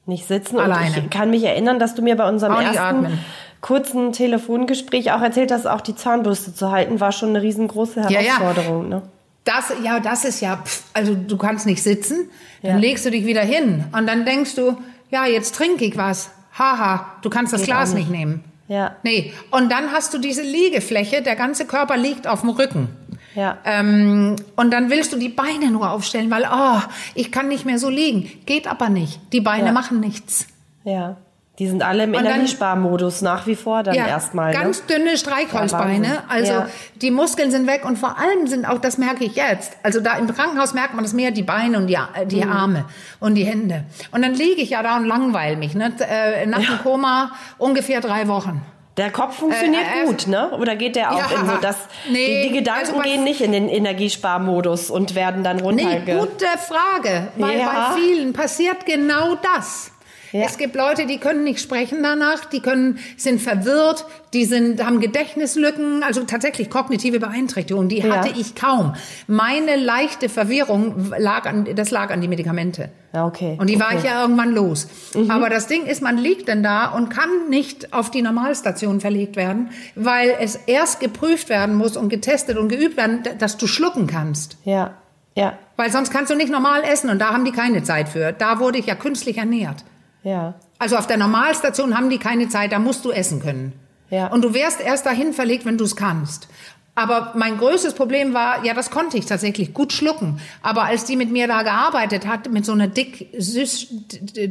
[0.07, 0.97] Nicht sitzen Alleine.
[0.97, 3.19] Und ich kann mich erinnern, dass du mir bei unserem ersten atmen
[3.65, 8.91] kurzen Telefongespräch auch erzählt hast, auch die Zahnbürste zu halten, war schon eine riesengroße Herausforderung.
[8.91, 9.01] Ja, ja.
[9.01, 9.09] Ne?
[9.43, 12.29] Das, ja, das ist ja, pff, also du kannst nicht sitzen,
[12.61, 12.77] dann ja.
[12.77, 14.77] legst du dich wieder hin und dann denkst du,
[15.09, 16.29] ja, jetzt trinke ich was.
[16.53, 18.11] Haha, du kannst das Geht Glas nicht.
[18.11, 18.43] nicht nehmen.
[18.67, 18.97] Ja.
[19.01, 19.33] Nee.
[19.49, 22.89] Und dann hast du diese Liegefläche, der ganze Körper liegt auf dem Rücken.
[23.33, 23.57] Ja.
[23.65, 26.81] Ähm, und dann willst du die Beine nur aufstellen, weil, oh,
[27.15, 28.29] ich kann nicht mehr so liegen.
[28.45, 29.19] Geht aber nicht.
[29.33, 29.71] Die Beine ja.
[29.71, 30.45] machen nichts.
[30.83, 31.17] Ja.
[31.57, 34.51] Die sind alle im Energiesparmodus nach wie vor dann erstmal.
[34.53, 34.95] Ganz ne?
[34.97, 36.07] dünne Ja, Streichholzbeine.
[36.07, 36.17] Wahnsinn.
[36.27, 36.67] also Ja.
[36.95, 40.17] die Muskeln sind weg und vor allem sind auch, das merke ich jetzt, also da
[40.17, 42.51] im Krankenhaus merkt man das mehr, die Beine und die, die Mhm.
[42.51, 42.85] Arme
[43.21, 43.85] und die Hände.
[44.11, 45.75] Und dann liege ich ja da und langweile mich.
[45.75, 45.93] Ne?
[45.99, 48.61] Äh, Nach dem Koma ungefähr drei Wochen.
[48.97, 50.51] Der Kopf funktioniert Äh, äh, gut, ne?
[50.51, 51.39] Oder geht der auch Ja.
[51.41, 51.75] in so das?
[52.09, 55.63] Nee, die, die Gedanken also bei- gehen nicht in den Energiesparmodus und werden dann Nee,
[55.63, 56.15] runterge.
[56.17, 57.93] gute Frage, weil Ja.
[57.95, 59.91] bei vielen passiert genau das.
[60.35, 60.43] Ja.
[60.45, 64.99] Es gibt Leute, die können nicht sprechen danach, die können, sind verwirrt, die sind, haben
[64.99, 68.17] Gedächtnislücken, also tatsächlich kognitive Beeinträchtigungen, die Ja.
[68.17, 68.95] hatte ich kaum.
[69.27, 72.89] Meine leichte Verwirrung lag an, das lag an die Medikamente.
[73.13, 73.55] Ja, okay.
[73.61, 73.99] Und die war okay.
[73.99, 74.89] ich ja irgendwann los.
[75.29, 79.37] Aber das Ding ist, man liegt denn da und kann nicht auf die Normalstation verlegt
[79.37, 84.05] werden, weil es erst geprüft werden muss und getestet und geübt werden, dass du schlucken
[84.05, 84.57] kannst.
[84.65, 84.95] Ja,
[85.37, 88.31] ja, Weil sonst kannst du nicht normal essen und da haben die keine Zeit für.
[88.31, 89.83] Da wurde ich ja künstlich ernährt.
[90.25, 90.55] Ja.
[90.77, 93.71] Also auf der Normalstation haben die keine Zeit, da musst du essen können.
[94.09, 94.27] Ja.
[94.27, 96.49] Und du wärst erst dahin verlegt, wenn du es kannst.
[96.97, 100.39] Aber mein größtes Problem war, ja, das konnte ich tatsächlich gut schlucken.
[100.61, 103.87] Aber als die mit mir da gearbeitet hat, mit so einer dick, süß,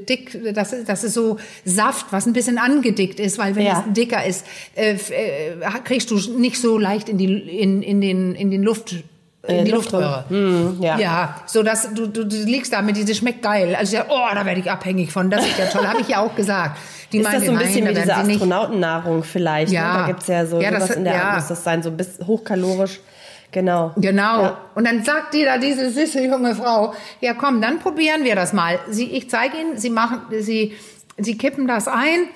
[0.09, 3.85] dick, das, ist- das ist so Saft, was ein bisschen angedickt ist, weil wenn Ja.
[3.87, 4.45] es dicker ist,
[4.77, 8.95] äh, äh, kriegst du nicht so leicht in die, in, in den, in den Luft,
[9.47, 10.25] in die Luftröhre.
[10.29, 10.99] Hm, ja.
[10.99, 13.75] Ja, so dass du, du, du liegst da mit diese schmeckt geil.
[13.79, 15.31] Also ja, oh, da werde ich abhängig von.
[15.31, 16.79] Das ist ja toll, habe ich ja auch gesagt.
[17.13, 19.73] Die ist das so ein bisschen wie diese Astronautennahrung vielleicht?
[19.73, 19.93] Ja.
[19.93, 19.99] Ne?
[20.01, 21.23] Da gibt's ja so Ja, das- in der ja.
[21.25, 23.01] Art, muss das sein, so bisschen hochkalorisch.
[23.53, 23.93] Genau.
[23.97, 24.43] Genau.
[24.43, 24.59] Ja.
[24.75, 28.53] Und dann sagt die da diese süße junge Frau, ja komm, dann probieren wir das
[28.53, 28.81] mal.
[28.91, 30.75] Sie, ich zeige Ihnen, Sie machen, Sie,
[31.19, 32.27] Sie kippen das ein,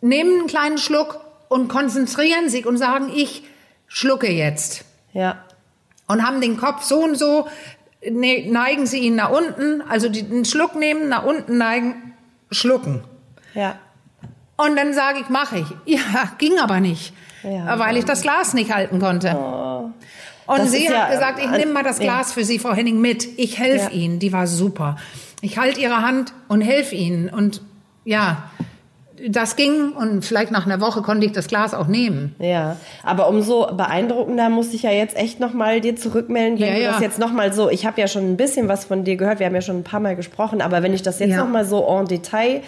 [0.00, 3.42] nehmen einen kleinen Schluck und konzentrieren sich und sagen, ich
[3.88, 4.84] schlucke jetzt.
[5.12, 5.38] Ja.
[6.12, 7.46] Und haben den Kopf so und so,
[8.08, 12.14] ne, neigen Sie ihn nach unten, also die, einen Schluck nehmen, nach unten neigen,
[12.50, 13.02] schlucken.
[13.54, 13.76] Ja.
[14.56, 15.94] Und dann sage ich, mache ich.
[15.96, 17.78] Ja, ging aber nicht, Ja.
[17.78, 19.34] weil ich das Glas nicht halten konnte.
[20.46, 22.04] Und Das sie hat ja, gesagt, ich äh, nehme mal das ja.
[22.04, 23.26] Glas für Sie, Frau Henning, mit.
[23.38, 23.90] Ich helfe.
[23.92, 24.18] Ihnen.
[24.18, 24.96] Die war super.
[25.40, 27.28] Ich halte Ihre Hand und helfe Ihnen.
[27.28, 27.62] Und
[28.04, 28.50] ja,
[29.28, 29.92] das ging.
[29.92, 32.34] Und vielleicht nach einer Woche konnte ich das Glas auch nehmen.
[32.38, 36.80] Ja, aber umso beeindruckender muss ich ja jetzt echt nochmal dir zurückmelden, wenn Ja, du
[36.82, 36.90] ja.
[36.92, 39.46] das jetzt nochmal so, ich habe ja schon ein bisschen was von dir gehört, wir
[39.46, 41.36] haben ja schon ein paar Mal gesprochen, aber wenn ich das jetzt Ja.
[41.38, 42.62] noch nochmal so en Detail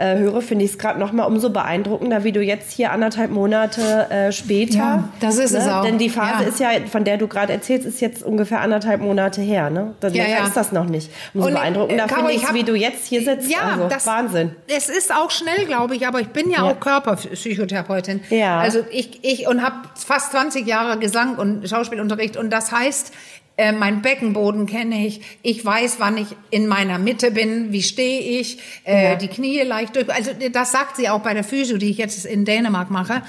[0.00, 4.10] äh, höre, finde ich es gerade nochmal umso beeindruckender, wie du jetzt hier anderthalb Monate
[4.10, 4.78] äh, später.
[4.78, 4.80] ne?
[4.80, 5.84] Ja, das ist es auch.
[5.84, 6.48] Denn die Phase Ja.
[6.48, 9.70] ist ja, von der du gerade erzählst, ist jetzt ungefähr anderthalb Monate her.
[9.70, 9.94] Ne?
[10.00, 10.44] Das Ja, ja.
[10.46, 11.10] ist das noch nicht.
[11.34, 13.50] Umso Und, äh, beeindruckender Caro, finde ich hab- wie du jetzt hier sitzt.
[13.50, 14.56] Ja, also, das Wahnsinn.
[14.74, 16.62] Es ist auch schnell, glaube ich, aber ich bin ja, Ja.
[16.64, 18.20] auch Körperpsychotherapeutin.
[18.30, 18.58] Ja.
[18.60, 23.12] Also ich, ich und habe fast 20 Jahre Gesang und Schauspielunterricht und das heißt,
[23.60, 25.20] äh, mein Beckenboden kenne ich.
[25.42, 29.14] Ich weiß, wann ich in meiner Mitte bin, wie stehe ich, äh, Ja.
[29.16, 30.10] die Knie leicht durch.
[30.12, 33.22] Also das sagt sie auch bei der Physio, die ich jetzt in Dänemark mache,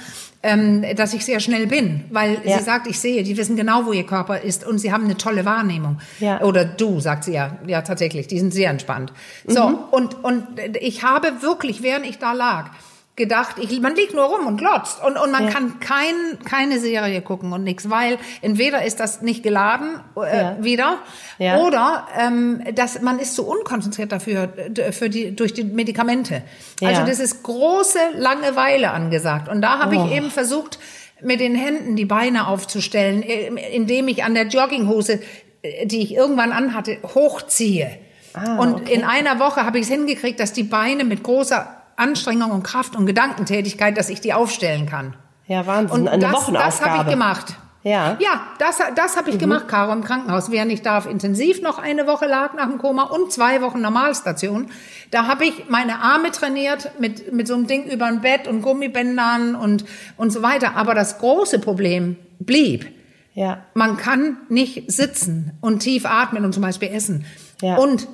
[0.44, 2.58] ähm, dass ich sehr schnell bin, weil Ja.
[2.58, 5.16] sie sagt, ich sehe, die wissen genau, wo ihr Körper ist und sie haben eine
[5.16, 5.98] tolle Wahrnehmung.
[6.18, 6.40] Ja.
[6.42, 9.12] Oder du, sagt sie ja, ja tatsächlich, die sind sehr entspannt.
[9.46, 9.78] So Mhm.
[9.92, 10.44] und und
[10.80, 12.70] ich habe wirklich, während ich da lag,
[13.14, 15.50] gedacht, ich, man liegt nur rum und glotzt und, und man Ja.
[15.50, 16.14] kann kein,
[16.46, 20.56] keine Serie gucken und nichts, weil entweder ist das nicht geladen äh, Ja.
[20.60, 20.98] wieder
[21.38, 21.58] Ja.
[21.58, 24.48] oder ähm, dass man ist so unkonzentriert dafür
[24.92, 26.42] für die durch die Medikamente.
[26.80, 26.88] Ja.
[26.88, 30.06] Also das ist große Langeweile angesagt und da habe Oh.
[30.06, 30.78] ich eben versucht
[31.20, 35.20] mit den Händen die Beine aufzustellen, äh, indem ich an der Jogginghose,
[35.60, 37.90] äh, die ich irgendwann anhatte, hochziehe.
[38.32, 38.94] Ah, und okay.
[38.94, 42.96] in einer Woche habe ich es hingekriegt, dass die Beine mit großer Anstrengung und Kraft
[42.96, 45.14] und Gedankentätigkeit, dass ich die aufstellen kann.
[45.46, 46.02] Ja, Wahnsinn.
[46.02, 47.56] Und Eine das, das habe ich gemacht.
[47.84, 48.16] Ja.
[48.20, 50.52] Ja, das, das habe ich gemacht, Caro, im Krankenhaus.
[50.52, 53.80] Während ich da auf Intensiv noch eine Woche lag nach dem Koma und zwei Wochen
[53.80, 54.70] Normalstation,
[55.10, 58.62] da habe ich meine Arme trainiert mit, mit so einem Ding über ein Bett und
[58.62, 59.84] Gummibändern und,
[60.16, 60.76] und so weiter.
[60.76, 62.86] Aber das große Problem blieb.
[63.34, 63.64] Ja.
[63.74, 67.24] Man kann nicht sitzen und tief atmen und zum Beispiel essen.
[67.62, 67.76] Ja.
[67.76, 68.06] Und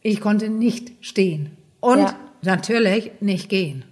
[0.00, 1.56] ich konnte nicht stehen.
[1.80, 2.14] Und Ja.
[2.42, 3.84] Natürlich nicht gehen.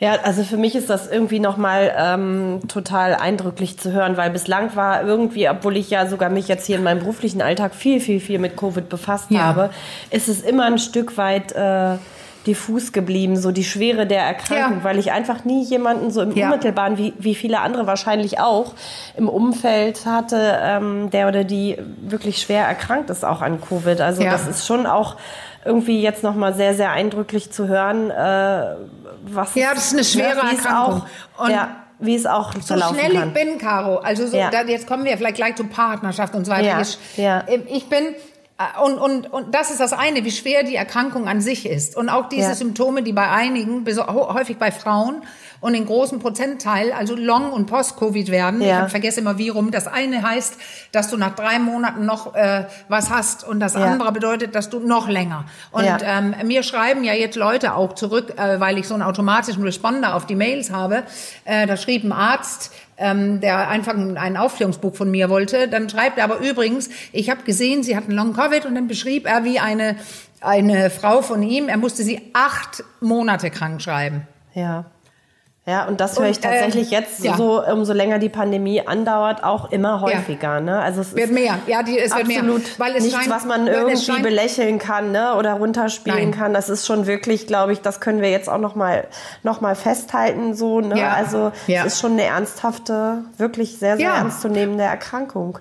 [0.00, 4.74] Ja, also für mich ist das irgendwie nochmal ähm, total eindrücklich zu hören, weil bislang
[4.76, 8.20] war irgendwie, obwohl ich ja sogar mich jetzt hier in meinem beruflichen Alltag viel, viel,
[8.20, 9.40] viel mit Covid befasst Ja.
[9.40, 9.70] habe,
[10.10, 11.96] ist es immer ein Stück weit äh,
[12.46, 14.84] diffus geblieben, so die Schwere der Erkrankung, Ja.
[14.84, 16.46] weil ich einfach nie jemanden so im Ja.
[16.46, 18.74] Unmittelbaren, wie, wie viele andere wahrscheinlich auch,
[19.16, 24.00] im Umfeld hatte, ähm, der oder die wirklich schwer erkrankt ist auch an Covid.
[24.00, 25.16] Also das ist schon auch
[25.64, 28.76] irgendwie jetzt nochmal sehr, sehr eindrücklich zu hören, äh,
[29.24, 31.02] was Ja, das ist eine schwere es Erkrankung.
[31.36, 33.28] Auch, Und ja, wie es auch so schnell kann.
[33.28, 34.50] ich bin, Caro, also so, Ja.
[34.50, 36.66] da, jetzt kommen wir vielleicht gleich zu Partnerschaft und so weiter.
[36.68, 37.44] Ja, Ich, ja.
[37.68, 38.14] ich bin
[38.60, 41.96] Äh, Und, und, und das ist das eine, wie schwer die Erkrankung an sich ist.
[41.96, 42.54] Und auch diese Ja.
[42.56, 45.22] Symptome, die bei einigen, häufig bei Frauen
[45.60, 48.60] und in großen Prozentteil, also Long- und Post-Covid werden.
[48.62, 48.84] Ja.
[48.86, 49.70] Ich vergesse immer wie rum.
[49.70, 50.56] Das eine heißt,
[50.92, 53.80] dass du nach drei Monaten noch äh, was hast und das Ja.
[53.84, 55.44] andere bedeutet, dass du noch länger.
[55.72, 55.98] Und Ja.
[56.02, 60.14] ähm, mir schreiben ja jetzt Leute auch zurück, äh, weil ich so einen automatischen Responder
[60.14, 61.02] auf die Mails habe.
[61.44, 65.68] Äh, da schrieb ein Arzt, ähm, der einfach ein ein Aufklärungsbuch von mir wollte.
[65.68, 69.26] Dann schreibt er aber übrigens, ich habe gesehen, sie hatten Long Covid und dann beschrieb
[69.26, 69.96] er, wie eine,
[70.40, 74.26] eine Frau von ihm, er musste sie acht Monate krank schreiben.
[74.54, 74.86] Ja.
[75.68, 77.36] Ja, und das höre ich tatsächlich äh, jetzt ja.
[77.36, 80.60] so, umso länger die Pandemie andauert, auch immer häufiger.
[80.60, 80.78] Ne?
[80.80, 81.58] Also es Wird ist mehr.
[81.66, 82.38] Ja, die, es wird mehr.
[82.38, 85.34] absolut Weil es nichts, scheint, was man irgendwie scheint- belächeln kann ne?
[85.36, 86.30] oder runterspielen Nein.
[86.30, 86.54] kann.
[86.54, 89.06] Das ist schon wirklich, glaube ich, das können wir jetzt auch noch mal,
[89.42, 90.54] noch mal festhalten.
[90.54, 90.98] So, ne?
[90.98, 91.10] Ja.
[91.10, 91.84] Also Ja.
[91.84, 94.16] es ist schon eine ernsthafte, wirklich sehr, sehr Ja.
[94.16, 95.58] ernstzunehmende Erkrankung.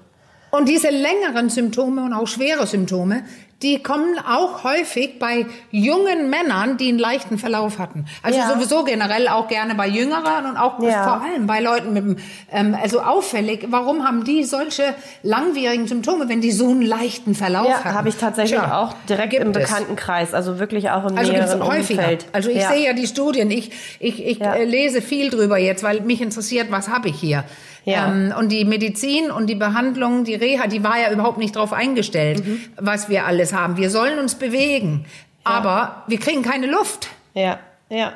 [0.52, 3.24] Und diese längeren Symptome und auch schwere Symptome,
[3.64, 8.06] die kommen auch häufig bei jungen Männern, die einen leichten Verlauf hatten.
[8.22, 8.48] Also Ja.
[8.54, 11.04] sowieso generell auch gerne bei Jüngeren und auch Ja.
[11.04, 12.18] vor allem bei Leuten mit dem,
[12.52, 14.94] ähm, also auffällig, warum haben die solche
[15.24, 17.96] langwierigen Symptome, wenn die so einen leichten Verlauf Ja, hatten?
[17.96, 19.52] habe ich tatsächlich Tja, auch direkt im.
[19.54, 22.02] Bekanntenkreis, also wirklich auch im Also näheren häufiger.
[22.04, 22.26] Umfeld.
[22.34, 22.70] Also ich ja.
[22.70, 26.68] sehe ja die Studien, ich, ich, ich äh, lese viel drüber jetzt, weil mich interessiert,
[26.70, 27.44] was habe ich hier.
[27.88, 28.08] Ja.
[28.12, 31.72] Ähm, und die Medizin und die Behandlung, die Reha, die war ja überhaupt nicht darauf
[31.72, 32.62] eingestellt, Mhm.
[32.76, 33.78] was wir alles haben.
[33.78, 35.06] Wir sollen uns bewegen,
[35.46, 37.08] aber wir kriegen keine Luft.
[37.34, 38.12] Ja, ja.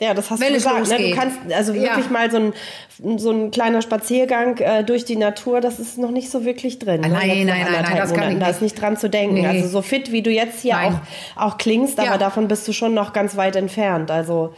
[0.00, 0.88] Ja, das hast Wenn du es gesagt.
[0.88, 1.10] Ne?
[1.10, 1.82] Du kannst also Ja.
[1.82, 6.10] wirklich mal so ein, so ein kleiner Spaziergang äh, durch die Natur, das ist noch
[6.10, 7.02] nicht so wirklich drin.
[7.02, 7.08] ne?
[7.08, 8.56] Nein, nein, nein, nein, das kann ich Da nicht.
[8.56, 9.34] ist nicht dran zu denken.
[9.36, 9.46] Nee.
[9.46, 10.98] Also so fit, wie du jetzt hier Nein.
[11.36, 12.18] auch, auch klingst, aber Ja.
[12.18, 14.10] davon bist du schon noch ganz weit entfernt.
[14.10, 14.52] Also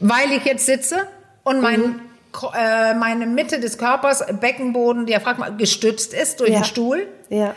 [0.00, 1.06] Weil ich jetzt sitze
[1.44, 2.00] und mein, Mhm.
[2.56, 6.60] Äh, meine Mitte des Körpers, Beckenboden, Diaphragma, gestützt ist durch Ja.
[6.60, 7.06] den Stuhl.
[7.28, 7.54] ja.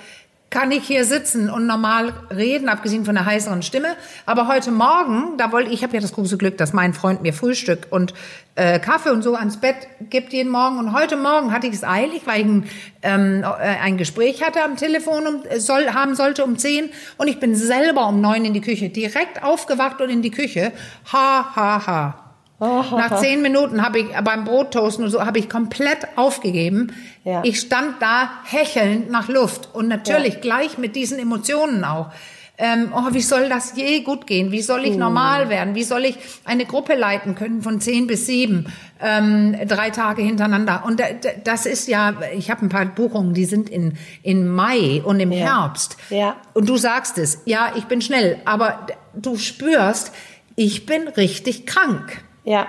[0.49, 3.95] kann ich hier sitzen und normal reden, abgesehen von der heißeren Stimme.
[4.27, 7.33] Aber heute Morgen, da wollte ich habe ja das große Glück, dass mein Freund mir
[7.33, 8.13] Frühstück und
[8.53, 9.75] äh, Kaffee und so ans Bett
[10.11, 10.77] gibt jeden Morgen.
[10.77, 12.69] Und heute Morgen hatte ich es eilig, weil ich ein,
[13.01, 13.47] ähm, äh,
[13.81, 17.55] ein Gespräch hatte am Telefon um, äh, soll, haben sollte um 10 und ich bin
[17.55, 20.71] selber um neun in die Küche, direkt aufgewacht und in die Küche.
[21.11, 22.22] Ha, ha, ha.
[22.63, 26.93] Nach zehn Minuten habe ich beim Brottoasten und so habe ich komplett aufgegeben.
[27.23, 27.41] Ja.
[27.43, 32.11] Ich stand da hechelnd nach Luft und natürlich gleich mit diesen Emotionen auch.
[32.55, 34.51] Ähm, oh, wie soll das je gut gehen?
[34.51, 35.73] Wie soll ich normal werden?
[35.73, 38.71] Wie soll ich eine Gruppe leiten können von zehn bis sieben,
[39.01, 40.83] ähm, drei Tage hintereinander?
[40.85, 44.47] Und da, da, das ist ja, ich habe ein paar Buchungen, die sind in, in
[44.47, 45.97] Mai und im Herbst.
[46.11, 46.35] Ja.
[46.53, 50.11] Und du sagst es, ja, ich bin schnell, aber du spürst,
[50.55, 52.23] ich bin richtig krank.
[52.43, 52.67] Ja.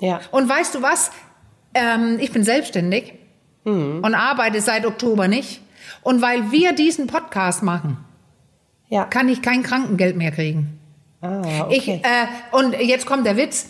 [0.00, 0.20] Ja.
[0.30, 1.10] Und weißt du was?
[1.74, 3.14] Ähm, ich bin selbstständig
[3.64, 5.60] und arbeite seit Oktober nicht.
[6.02, 7.96] Und weil wir diesen Podcast machen,
[8.88, 9.04] Ja.
[9.06, 10.78] kann ich kein Krankengeld mehr kriegen.
[11.22, 12.02] Ah, Ich, okay.
[12.04, 13.66] äh, und jetzt kommt der Witz.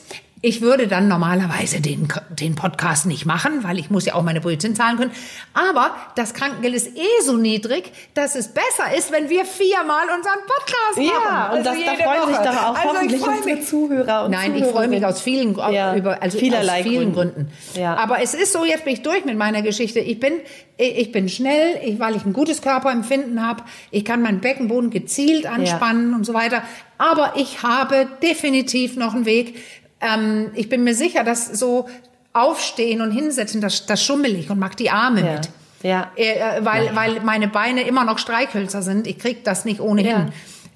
[0.46, 4.42] Ich würde dann normalerweise den, den Podcast nicht machen, weil ich muss ja auch meine
[4.42, 5.10] Brötchen zahlen können.
[5.54, 10.40] Aber das Krankengeld ist eh so niedrig, dass es besser ist, wenn wir viermal unseren
[10.46, 11.08] Podcast machen.
[11.08, 12.44] ja, und Also das, da freuen sich Woche.
[12.44, 13.60] doch auch Also ich hoffentlich unsere.
[13.62, 17.34] Zuhörer und Nein, ich freue mich aus vielen, Ja, über, also vielerlei aus vielen Gründen.
[17.46, 17.52] Gründen.
[17.80, 17.96] Ja.
[17.96, 20.00] Aber es ist so, jetzt bin ich durch mit meiner Geschichte.
[20.00, 20.34] Ich bin,
[20.76, 23.62] ich bin schnell, ich, weil ich ein gutes Körperempfinden habe.
[23.90, 26.62] Ich kann meinen Beckenboden gezielt anspannen und so weiter.
[26.98, 29.54] Aber ich habe definitiv noch einen Weg.
[30.00, 31.88] Ähm, ich bin mir sicher, dass so
[32.32, 35.32] aufstehen und hinsetzen, das, das schummel ich und mag die Arme Ja.
[35.34, 35.48] mit.
[35.82, 36.10] Ja.
[36.16, 39.06] Äh, weil, weil meine Beine immer noch Streichhölzer sind.
[39.06, 40.10] Ich krieg das nicht ohnehin.
[40.10, 40.26] Ja.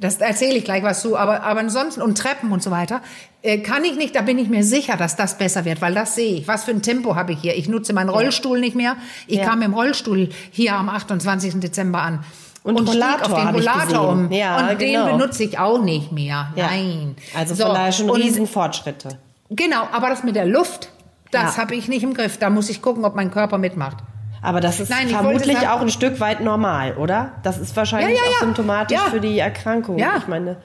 [0.00, 1.16] Das erzähle ich gleich was zu.
[1.16, 3.00] Aber, aber ansonsten, und Treppen und so weiter,
[3.42, 6.14] äh, kann ich nicht, da bin ich mir sicher, dass das besser wird, weil das
[6.14, 6.46] sehe ich.
[6.46, 7.56] Was für ein Tempo habe ich hier?
[7.56, 8.96] Ich nutze meinen Rollstuhl nicht mehr.
[9.26, 9.46] Ich Ja.
[9.46, 11.54] kam im Rollstuhl hier am 28.
[11.58, 12.24] Dezember an.
[12.62, 14.32] Und stieg Rollator auf den Rollator um.
[14.32, 15.06] Ja, und genau.
[15.08, 16.48] den benutze ich auch nicht mehr.
[16.56, 16.66] Ja.
[16.66, 17.16] Nein.
[17.36, 19.10] Also So, von daher schon und- riesen Fortschritte.
[19.50, 20.90] Genau, aber das mit der Luft,
[21.30, 21.62] das Ja.
[21.62, 22.36] habe ich nicht im Griff.
[22.38, 23.96] Da muss ich gucken, ob mein Körper mitmacht.
[24.42, 27.32] Aber das ist Nein, vermutlich auch ein Stück weit normal, oder?
[27.42, 29.98] Das ist wahrscheinlich Ja, ja, auch symptomatisch für die Erkrankung.
[29.98, 30.16] Ja.
[30.18, 30.56] Ich meine,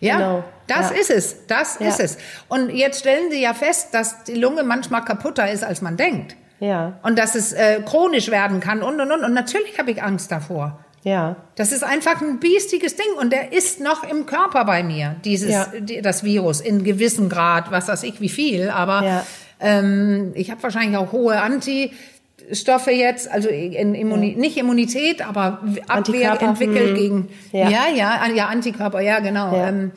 [0.00, 0.44] Ja, genau.
[0.66, 1.46] das ist es.
[1.46, 2.18] Das ist es.
[2.48, 6.34] Und jetzt stellen Sie ja fest, dass die Lunge manchmal kaputter ist, als man denkt.
[6.60, 9.24] Ja, Und dass es äh, chronisch werden kann und, und, und.
[9.24, 10.78] Und natürlich habe ich Angst davor.
[11.04, 11.36] Ja.
[11.56, 15.50] Das ist einfach ein biestiges Ding und der ist noch im Körper bei mir, dieses,
[15.50, 15.66] Ja.
[16.02, 18.70] das Virus, in gewissem Grad, was weiß ich, wie viel.
[18.70, 19.26] Aber Ja.
[19.60, 25.82] ähm, ich habe wahrscheinlich auch hohe Antistoffe jetzt, also in Immuni nicht Immunität, aber Abwehr
[25.88, 26.94] Antikörper, entwickelt hm.
[26.94, 27.68] gegen, Ja.
[27.68, 29.68] ja, ja, an- ja, Antikörper, ja, genau, Ja.
[29.68, 29.90] Ähm,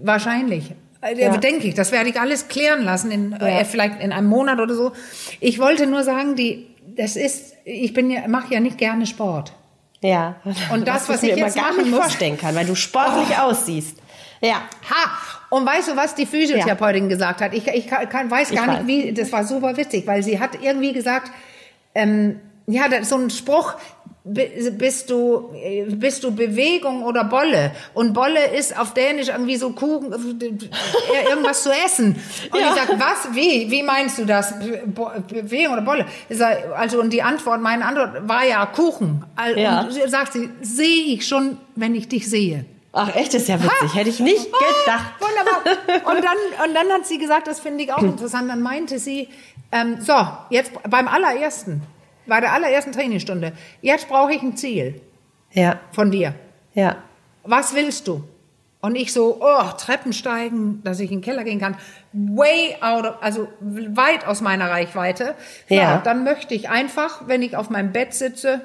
[0.00, 0.72] wahrscheinlich.
[1.02, 1.36] Äh, Ja.
[1.38, 4.74] Denke ich, das werde ich alles klären lassen, in, äh, vielleicht in einem Monat oder
[4.74, 4.92] so.
[5.40, 9.54] Ich wollte nur sagen, die, das ist, ich bin ja, mache ja nicht gerne Sport.
[10.02, 10.36] Ja.
[10.72, 12.66] Und das, was ich ich mir jetzt immer gar machen nicht muss- vorstellen kann, weil
[12.66, 13.98] du sportlich aussiehst.
[14.40, 14.62] Ja.
[14.88, 15.10] Ha!
[15.50, 17.52] Und weißt du, was die Physiotherapeutin gesagt hat?
[17.52, 18.82] Ich, ich kann, weiß Ich gar weiß.
[18.84, 21.30] nicht, wie, das war super witzig, weil sie hat irgendwie gesagt,
[21.94, 23.74] ähm, ja, das ist so ein Spruch,
[24.22, 27.72] bist du, äh, bist du Bewegung oder Bolle?
[27.94, 32.20] Und Bolle ist auf Dänisch irgendwie so Kuchen, äh, irgendwas zu essen.
[32.52, 32.74] Und Ja.
[32.74, 33.34] ich sag, was?
[33.34, 33.70] Wie?
[33.70, 34.52] Wie meinst du das?
[35.28, 36.06] Bewegung oder Bolle?
[36.28, 39.24] Ich sag, also, und die Antwort, meine Antwort war ja Kuchen.
[39.56, 39.82] Ja.
[39.82, 42.66] Und sie sagt sie, sehe ich schon, wenn ich dich sehe.
[42.92, 43.94] Ach, echt, ist ja witzig.
[43.94, 45.12] Hätte ich nicht gedacht.
[45.20, 45.60] Ah, Wunderbar.
[46.16, 48.50] Und dann, und dann hat sie gesagt, das finde ich auch interessant.
[48.50, 49.28] Dann meinte sie,
[49.70, 50.14] ähm, so,
[50.50, 51.82] jetzt beim allerersten,
[52.30, 55.02] bei der allerersten Trainingsstunde, jetzt brauche ich ein Ziel
[55.52, 56.34] Ja, von dir.
[56.72, 56.96] ja.
[57.42, 58.24] Was willst du?
[58.82, 61.76] Und ich so, oh, Treppen steigen, dass ich in den Keller gehen kann.
[62.12, 65.34] Way out of, also weit aus meiner Reichweite.
[65.68, 65.98] Ja.
[65.98, 68.60] Dann möchte ich einfach, wenn ich auf meinem Bett sitze,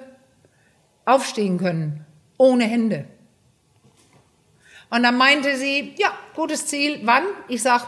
[1.05, 2.05] aufstehen können.
[2.37, 3.05] Ohne Hände.
[4.89, 6.99] Und dann meinte sie, ja, gutes Ziel.
[7.03, 7.23] Wann?
[7.47, 7.87] Ich sag,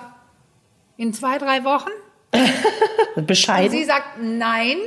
[0.98, 1.92] in zwei, drei Wochen.
[3.16, 3.72] Und Bescheiden.
[3.72, 4.78] sie sagt, nein,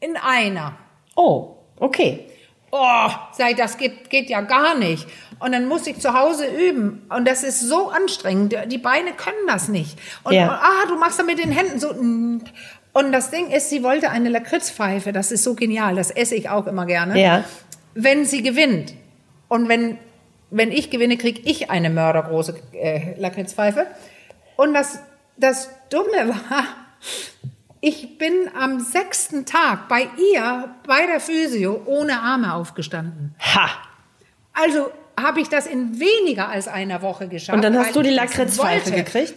[0.00, 0.74] in einer.
[1.14, 2.26] Oh, okay.
[2.72, 5.06] Oh, sei, das geht, geht ja gar nicht.
[5.40, 7.04] Und dann muss ich zu Hause üben.
[7.08, 8.54] Und das ist so anstrengend.
[8.66, 9.98] Die Beine können das nicht.
[10.22, 10.44] Und, Ja.
[10.44, 11.90] und ah, du machst da mit den Händen so.
[11.90, 15.12] Und das Ding ist, sie wollte eine Lakritzpfeife.
[15.12, 15.96] Das ist so genial.
[15.96, 17.20] Das esse ich auch immer gerne.
[17.20, 17.44] Ja.
[17.94, 18.94] Wenn sie gewinnt.
[19.48, 19.98] Und wenn,
[20.50, 23.86] wenn ich gewinne, kriege ich eine mördergroße äh, Lakritzpfeife.
[24.56, 25.00] Und das,
[25.36, 26.64] das Dumme war,
[27.80, 33.34] ich bin am sechsten Tag bei ihr, bei der Physio, ohne Arme aufgestanden.
[33.54, 33.70] Ha.
[34.52, 37.56] Also habe ich das in weniger als einer Woche geschafft.
[37.56, 39.34] Und dann hast du die Lakritzpfeife gekriegt?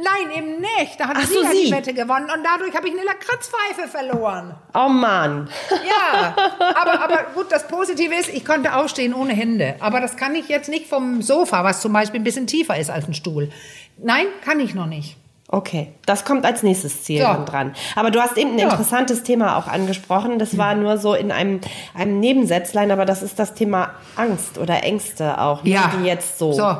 [0.00, 0.98] Nein, eben nicht.
[0.98, 4.54] Da hat sie so, ja die Wette gewonnen und dadurch habe ich eine Lakritzpfeife verloren.
[4.72, 5.50] Oh Mann.
[5.70, 9.74] Ja, aber, aber gut, das Positive ist, ich konnte aufstehen ohne Hände.
[9.80, 12.90] Aber das kann ich jetzt nicht vom Sofa, was zum Beispiel ein bisschen tiefer ist
[12.90, 13.50] als ein Stuhl.
[13.96, 15.16] Nein, kann ich noch nicht.
[15.50, 17.32] Okay, das kommt als nächstes Ziel Ja.
[17.32, 17.74] dann dran.
[17.96, 18.68] Aber du hast eben ein Ja.
[18.68, 20.38] interessantes Thema auch angesprochen.
[20.38, 21.60] Das war nur so in einem,
[21.94, 25.90] einem Nebensätzlein, aber das ist das Thema Angst oder Ängste auch, ne, Ja.
[25.98, 26.74] die jetzt so, So.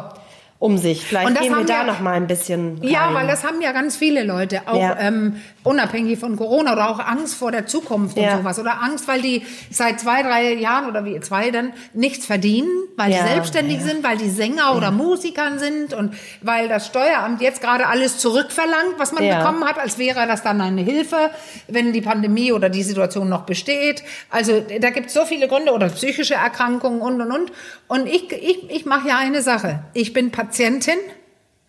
[0.60, 1.04] Um sich.
[1.06, 2.88] Vielleicht Und das gehen wir haben da noch mal ein bisschen rein.
[2.88, 4.96] Ja, weil das haben ja ganz viele Leute, auch Ja.
[4.98, 8.38] ähm, unabhängig von Corona oder auch Angst vor der Zukunft und Ja.
[8.38, 8.58] sowas.
[8.58, 13.12] Oder Angst, weil die seit zwei, drei Jahren oder wie zwei dann nichts verdienen, weil
[13.12, 17.86] die selbstständig sind, weil die Sänger oder Musikern sind und weil das Steueramt jetzt gerade
[17.86, 21.30] alles zurückverlangt, was man bekommen hat, als wäre das dann eine Hilfe,
[21.68, 24.02] wenn die Pandemie oder die Situation noch besteht.
[24.30, 27.52] Also da gibt es so viele Gründe oder psychische Erkrankungen und und und.
[27.86, 29.84] Und ich, ich, ich mache ja eine Sache.
[29.94, 30.96] Ich bin Patientin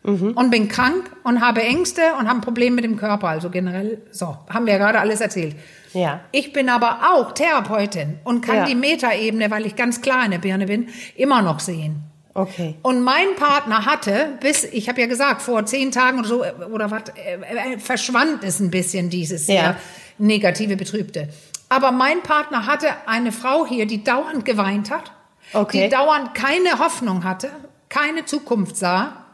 [0.02, 3.28] und bin krank und habe Ängste und habe ein Problem mit dem Körper.
[3.28, 5.56] Also generell, so, haben wir ja gerade alles erzählt.
[5.94, 6.22] Ja.
[6.32, 8.66] Ich bin aber auch Therapeutin und kann Ja.
[8.66, 12.04] die Metaebene, weil ich ganz klar in der Birne bin, immer noch sehen.
[12.34, 12.76] Okay.
[12.82, 16.54] Und mein Partner hatte, bis, ich habe ja gesagt, vor zehn Tagen oder so, äh,
[16.72, 19.54] oder was, äh, äh, verschwand es ein bisschen, dieses Ja.
[19.54, 19.76] sehr
[20.18, 21.28] negative, betrübte.
[21.68, 25.12] Aber mein Partner hatte eine Frau hier, die dauernd geweint hat,
[25.54, 25.84] Okay.
[25.86, 27.50] die dauernd keine Hoffnung hatte,
[27.90, 29.26] keine Zukunft sah,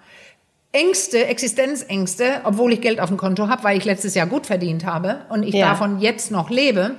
[0.71, 4.85] Ängste, Existenzängste, obwohl ich Geld auf dem Konto habe, weil ich letztes Jahr gut verdient
[4.85, 5.69] habe und ich Ja.
[5.69, 6.95] davon jetzt noch lebe,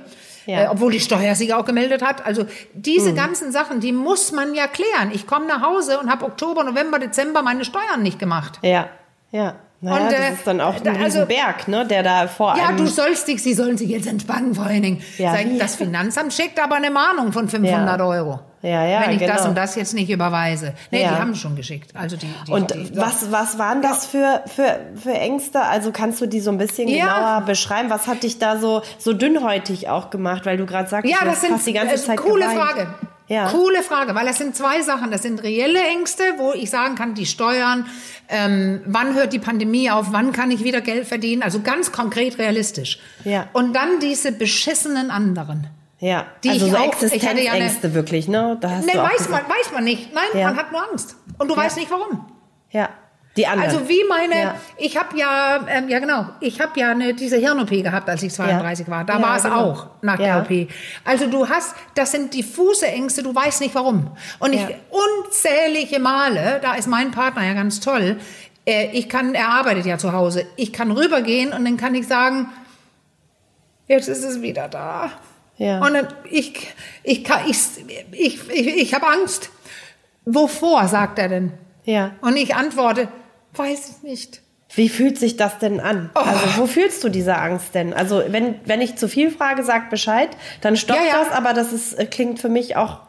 [0.47, 0.63] Ja.
[0.63, 2.25] äh, obwohl die Steuersieger auch gemeldet hat.
[2.25, 2.49] Also Hm.
[2.73, 5.11] diese ganzen Sachen, die muss man ja klären.
[5.13, 8.57] Ich komme nach Hause und habe Oktober, November, Dezember meine Steuern nicht gemacht.
[8.63, 8.89] Ja.
[9.31, 9.55] Ja.
[9.79, 12.71] Naja, Und, das äh, ist dann auch ein also- Riesenberg, ne, der da vor Ja,
[12.71, 15.01] du sollst dich, sie sollen sich jetzt entspannen vor allen Dingen.
[15.19, 15.57] Ja, Sag, wie?
[15.59, 18.05] das Finanzamt schickt aber eine Mahnung von 500 Ja.
[18.05, 18.39] Euro.
[18.63, 19.49] Ja, ja, Wenn ich das genau.
[19.49, 20.73] und das jetzt nicht überweise.
[20.89, 21.09] Nee, Ja.
[21.09, 21.91] die haben schon geschickt.
[21.95, 25.61] Also die, die, Und die, was, was waren das für, für, für Ängste?
[25.61, 27.91] Also kannst du die so ein bisschen genauer beschreiben?
[27.91, 30.47] Was hat dich da so, so dünnhäutig auch gemacht?
[30.47, 32.59] Weil du gerade sagst, Ja, du das hast sind die ganze äh, Zeit coole geweint.
[32.59, 32.87] Frage.
[33.29, 33.49] Ja.
[33.49, 35.11] Coole Frage, weil das sind zwei Sachen.
[35.11, 37.85] Das sind reelle Ängste, wo ich sagen kann, die Steuern,
[38.29, 42.37] ähm, wann hört die Pandemie auf, wann kann ich wieder Geld verdienen, also ganz konkret
[42.37, 42.99] realistisch.
[43.25, 43.47] Ja.
[43.53, 45.67] Und dann diese beschissenen anderen.
[45.99, 48.57] Ja, Die also ich so auch- hatte ja eine- Existenzängste wirklich, ne?
[48.61, 49.47] Da hast Ne, weiß gesagt.
[49.49, 50.13] man, weiß man nicht.
[50.13, 50.47] Nein, Ja.
[50.49, 51.15] man hat nur Angst.
[51.37, 51.61] Und du Ja.
[51.61, 52.25] weißt nicht warum.
[52.69, 52.89] Ja,
[53.37, 53.69] die anderen.
[53.69, 54.55] Also wie meine, Ja.
[54.77, 58.33] ich habe ja, ähm, ja genau, ich habe ja eine, diese Hirn-OP gehabt, als ich
[58.33, 59.03] 32 war.
[59.05, 59.71] Da Ja, war es genau.
[59.71, 60.41] auch nach Ja.
[60.41, 60.67] der OP.
[61.05, 64.11] Also du hast, das sind diffuse Ängste, du weißt nicht warum.
[64.39, 64.69] Und ich Ja.
[64.89, 68.17] unzählige Male, da ist mein Partner ja ganz toll,
[68.65, 72.07] äh, ich kann, er arbeitet ja zu Hause, ich kann rübergehen und dann kann ich
[72.07, 72.49] sagen,
[73.87, 75.11] jetzt ist es wieder da.
[75.57, 75.79] Ja.
[75.79, 76.67] Und dann, ich,
[77.03, 77.57] ich, kann, ich,
[78.11, 79.49] ich, ich, ich habe Angst.
[80.25, 81.53] Wovor, sagt er denn?
[81.85, 82.11] Ja.
[82.21, 83.07] Und ich antworte,
[83.57, 84.41] weiß ich nicht.
[84.75, 86.09] Wie fühlt sich das denn an?
[86.13, 86.19] Oh.
[86.19, 87.93] Also wo fühlst du diese Angst denn?
[87.93, 90.29] Also wenn, wenn ich zu viel frage, sag Bescheid,
[90.61, 91.23] dann stoppt Ja, ja.
[91.23, 92.99] das, aber das ist, äh, klingt für mich auch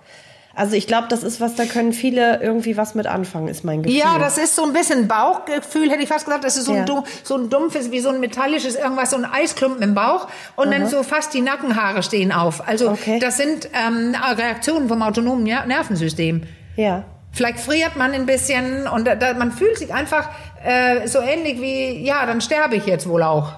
[0.54, 3.82] Also ich glaube, das ist was, da können viele irgendwie was mit anfangen, ist mein
[3.84, 3.98] Gefühl.
[3.98, 6.42] Ja, das ist so ein bisschen Bauchgefühl, hätte ich fast gesagt.
[6.44, 6.84] Das ist so ein, Ja.
[6.84, 10.26] du- so ein dumpfes, wie so ein metallisches irgendwas, so ein Eisklumpen im Bauch.
[10.56, 12.66] Und dann so fast die Nackenhaare stehen auf.
[12.66, 13.18] Also Okay.
[13.20, 16.42] das sind ähm, Reaktionen vom autonomen Ner- Nervensystem.
[16.76, 17.04] Ja.
[17.32, 20.28] Vielleicht friert man ein bisschen und da, da, man fühlt sich einfach
[20.64, 23.52] äh, so ähnlich wie, ja, dann sterbe ich jetzt wohl auch.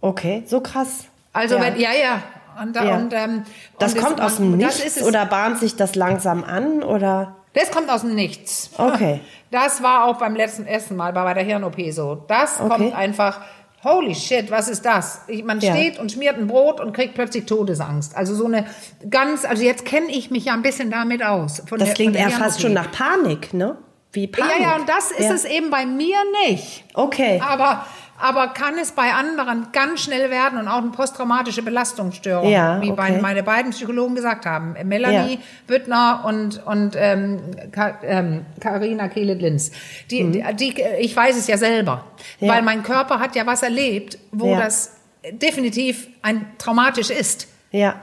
[0.00, 1.04] Okay, so krass.
[1.32, 1.62] Also ja.
[1.62, 2.22] wenn, ja, ja.
[2.62, 2.94] Und, da, Ja.
[2.96, 3.42] und, ähm,
[3.78, 5.02] Das und kommt man- aus dem Nichts das ist es.
[5.02, 7.34] oder bahnt sich das langsam an oder?
[7.52, 8.70] Das kommt aus dem Nichts.
[8.78, 9.20] Okay.
[9.52, 12.16] Das war auch beim letzten ersten Mal bei der Hirn-OP so.
[12.26, 12.68] Das Okay.
[12.68, 13.40] kommt einfach,
[13.84, 15.20] holy shit, was ist das?
[15.44, 15.74] Man Ja.
[15.74, 18.16] steht und schmiert ein Brot und kriegt plötzlich Todesangst.
[18.16, 18.66] Also so eine
[19.08, 21.62] ganz, also jetzt kenne ich mich ja ein bisschen damit aus.
[21.70, 23.76] Das der, klingt eher fast schon nach Panik, ne?
[24.12, 24.56] Wie Panik.
[24.60, 25.34] Ja, ja, und das ist Ja.
[25.34, 26.16] es eben bei mir
[26.48, 26.84] nicht.
[26.94, 27.40] Okay.
[27.44, 27.84] Aber,
[28.18, 32.90] aber kann es bei anderen ganz schnell werden und auch eine posttraumatische Belastungsstörung, Ja, wie
[32.90, 33.18] okay.
[33.20, 35.40] meine beiden Psychologen gesagt haben, Melanie Ja.
[35.66, 37.40] Büttner und, und ähm,
[37.72, 39.70] Ka- ähm, Carina Kehle-Linz.
[40.10, 42.04] Die, die, die, ich weiß es ja selber,
[42.40, 42.46] Mhm.
[42.46, 42.54] Ja.
[42.54, 44.92] weil mein Körper hat ja was erlebt, wo das
[45.32, 47.48] definitiv ein traumatisch ist.
[47.70, 47.96] Ja.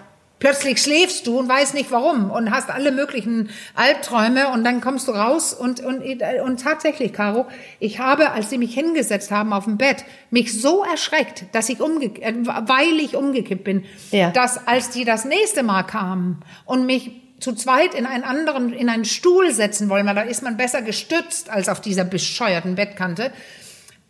[0.44, 5.08] Plötzlich schläfst du und weißt nicht warum und hast alle möglichen Albträume und dann kommst
[5.08, 6.02] du raus und, und,
[6.44, 7.46] und tatsächlich, Caro,
[7.80, 11.80] ich habe, als sie mich hingesetzt haben auf dem Bett, mich so erschreckt, dass ich
[11.80, 14.32] umge äh, weil ich umgekippt bin, Ja.
[14.32, 18.90] dass als die das nächste Mal kamen und mich zu zweit in einen anderen, in
[18.90, 23.32] einen Stuhl setzen wollen, weil da ist man besser gestützt als auf dieser bescheuerten Bettkante,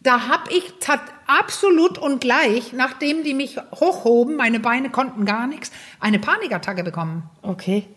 [0.03, 5.47] da hab ich tat absolut und gleich, nachdem die mich hochhoben, meine Beine konnten gar
[5.47, 7.29] nichts, eine Panikattacke bekommen.
[7.41, 7.87] Okay.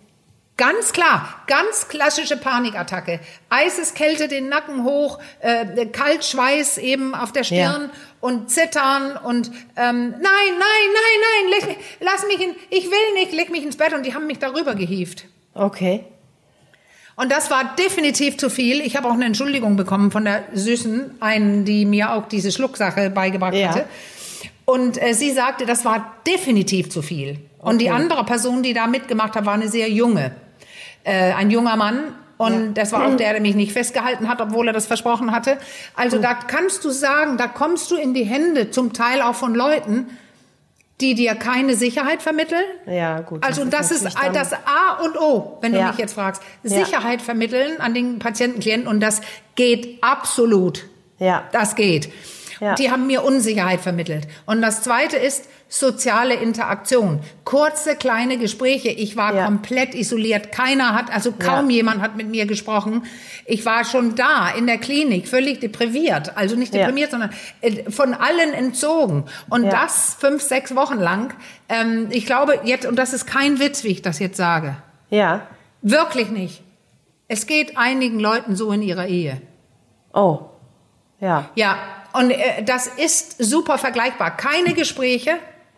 [0.58, 3.20] Ganz klar, ganz klassische Panikattacke.
[3.50, 7.90] Eiseskälte den Nacken hoch, äh, Kaltschweiß eben auf der Stirn Ja.
[8.20, 10.58] und Zittern und ähm, nein, nein,
[10.94, 14.14] nein, nein, leg, lass mich in, ich will nicht, leg mich ins Bett und die
[14.14, 15.26] haben mich darüber gehievt.
[15.52, 16.04] Okay.
[17.16, 18.80] Und das war definitiv zu viel.
[18.80, 23.08] Ich habe auch eine Entschuldigung bekommen von der Süßen, einen, die mir auch diese Schlucksache
[23.10, 23.68] beigebracht Ja.
[23.70, 23.84] hatte.
[24.66, 27.38] Und äh, sie sagte, das war definitiv zu viel.
[27.60, 27.94] Und die Okay.
[27.96, 30.32] andere Person, die da mitgemacht hat, war eine sehr junge,
[31.04, 32.00] äh, ein junger Mann.
[32.36, 35.56] Und das war auch der, der mich nicht festgehalten hat, obwohl er das versprochen hatte.
[35.94, 39.54] Also da kannst du sagen, da kommst du in die Hände, zum Teil auch von
[39.54, 40.06] Leuten,
[41.00, 42.64] die dir keine Sicherheit vermitteln.
[42.86, 43.44] Ja, gut.
[43.44, 45.88] Also das ist, natürlich dann- das A und O, wenn du Ja.
[45.88, 46.42] mich jetzt fragst.
[46.62, 46.70] Ja.
[46.84, 49.20] Sicherheit vermitteln an den Patienten, Klienten und das
[49.56, 50.86] geht absolut.
[51.18, 51.44] Ja.
[51.52, 52.10] Das geht.
[52.60, 52.74] Ja.
[52.74, 54.26] Die haben mir Unsicherheit vermittelt.
[54.46, 57.20] Und das zweite ist soziale Interaktion.
[57.44, 58.88] Kurze, kleine Gespräche.
[58.88, 59.44] Ich war Ja.
[59.46, 60.52] komplett isoliert.
[60.52, 61.76] Keiner hat, also kaum Ja.
[61.76, 63.04] jemand hat mit mir gesprochen.
[63.46, 66.36] Ich war schon da in der Klinik, völlig depriviert.
[66.36, 67.30] Also nicht deprimiert, sondern
[67.62, 69.24] äh, von allen entzogen.
[69.50, 71.34] Und das fünf, sechs Wochen lang.
[71.68, 74.76] Ähm, ich glaube jetzt, und das ist kein Witz, wie ich das jetzt sage.
[75.10, 75.46] Ja.
[75.82, 76.62] Wirklich nicht.
[77.28, 79.40] Es geht einigen Leuten so in ihrer Ehe.
[80.14, 80.40] Oh.
[81.20, 81.50] Ja.
[81.56, 81.76] Ja,
[82.18, 84.36] und äh, das ist super vergleichbar.
[84.36, 85.32] Keine Gespräche.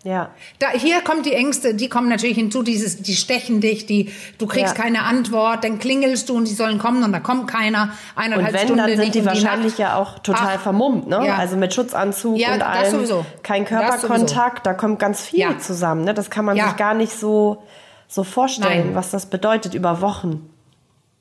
[0.05, 0.30] Ja.
[0.61, 4.47] Da, hier kommt die Ängste, die kommen natürlich hinzu, dieses, die stechen dich, die, du
[4.47, 4.82] kriegst Ja.
[4.84, 7.91] keine Antwort, dann klingelst du und die sollen kommen und da kommt keiner.
[8.14, 9.78] Und Eineinhalb wenn, Stunden dann sind die wahrscheinlich Nacht.
[9.80, 11.20] ja auch total Ach, vermummt, ne?
[11.26, 11.34] ja.
[11.36, 13.07] Also mit Schutzanzug Ja, und allem.
[13.43, 13.64] Kein.
[13.64, 16.14] Körperkontakt, da kommt ganz viel zusammen, ne?
[16.14, 17.64] Das kann man sich gar nicht so,
[18.07, 18.95] so vorstellen, Nein.
[18.95, 20.49] was das bedeutet über Wochen.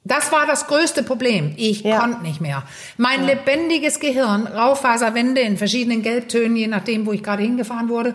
[0.07, 1.53] Das war das größte Problem.
[1.57, 1.99] Ich Ja.
[1.99, 2.63] konnte nicht mehr.
[2.97, 8.13] Mein lebendiges Gehirn, Raufaserwände in verschiedenen Gelbtönen, je nachdem, wo ich gerade hingefahren wurde.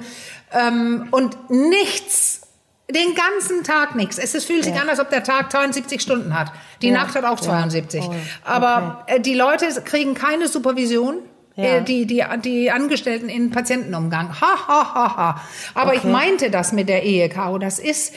[0.52, 2.40] Ähm, und nichts.
[2.90, 4.18] Den ganzen Tag nichts.
[4.18, 4.82] Es ist, fühlt sich Ja.
[4.82, 6.52] an, als ob der Tag 72 Stunden hat.
[6.82, 6.94] Die Ja.
[6.94, 7.44] Nacht hat auch Ja.
[7.46, 8.04] 72.
[8.06, 8.14] Oh,
[8.44, 11.16] Aber äh, die Leute kriegen keine Supervision.
[11.56, 11.64] Ja.
[11.64, 14.40] Äh, Die, die, die Angestellten in Patientenumgang.
[14.40, 15.40] Ha, ha, ha, ha.
[15.74, 16.08] Aber ich Okay.
[16.10, 17.58] meinte das mit der Ehe, Caro.
[17.58, 18.14] Das ist,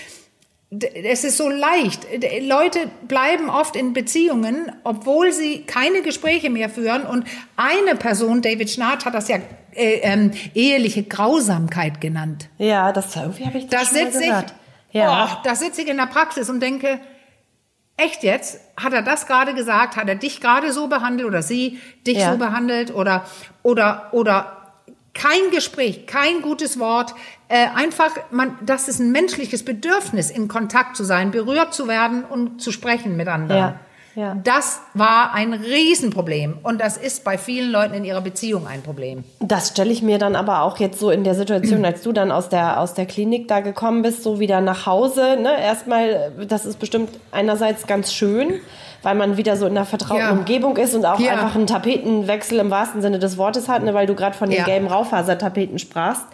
[0.72, 2.06] es ist so leicht.
[2.42, 7.04] Leute bleiben oft in Beziehungen, obwohl sie keine Gespräche mehr führen.
[7.04, 9.38] Und eine Person, David Schnarrt, hat das ja
[9.74, 12.50] äh, ähm, eheliche Grausamkeit genannt.
[12.58, 14.54] Ja, das irgendwie habe ich Da das schon mal sitze ich, gehört.
[14.92, 15.30] Ja.
[15.32, 17.00] oh, da sitze ich in der Praxis und denke,
[17.98, 18.60] echt jetzt?
[18.76, 19.96] Hat er das gerade gesagt?
[19.98, 22.32] Hat er dich gerade so behandelt oder sie dich Ja.
[22.32, 23.26] so behandelt oder
[23.64, 24.65] oder oder
[25.16, 27.16] kein Gespräch, kein gutes Wort,
[27.48, 32.24] äh, einfach man, das ist ein menschliches Bedürfnis, in Kontakt zu sein, berührt zu werden
[32.24, 33.60] und zu sprechen mit anderen.
[33.60, 33.80] Ja,
[34.16, 34.38] ja.
[34.44, 39.26] Das war ein Riesenproblem und das ist bei vielen Leuten in ihrer Beziehung ein Problem.
[39.40, 42.32] Das stelle ich mir dann aber auch jetzt so in der Situation, als du dann
[42.32, 45.38] aus der, aus der Klinik da gekommen bist, so wieder nach Hause.
[45.42, 45.62] Ne?
[45.62, 48.62] Erstmal, das ist bestimmt einerseits ganz schön,
[49.06, 50.32] weil man wieder so in einer vertrauten Ja.
[50.32, 51.32] Umgebung ist und auch Ja.
[51.34, 54.60] einfach einen Tapetenwechsel im wahrsten Sinne des Wortes hat, ne, weil du gerade von den
[54.60, 54.66] Ja.
[54.66, 56.26] gelben Raufasertapeten sprachst.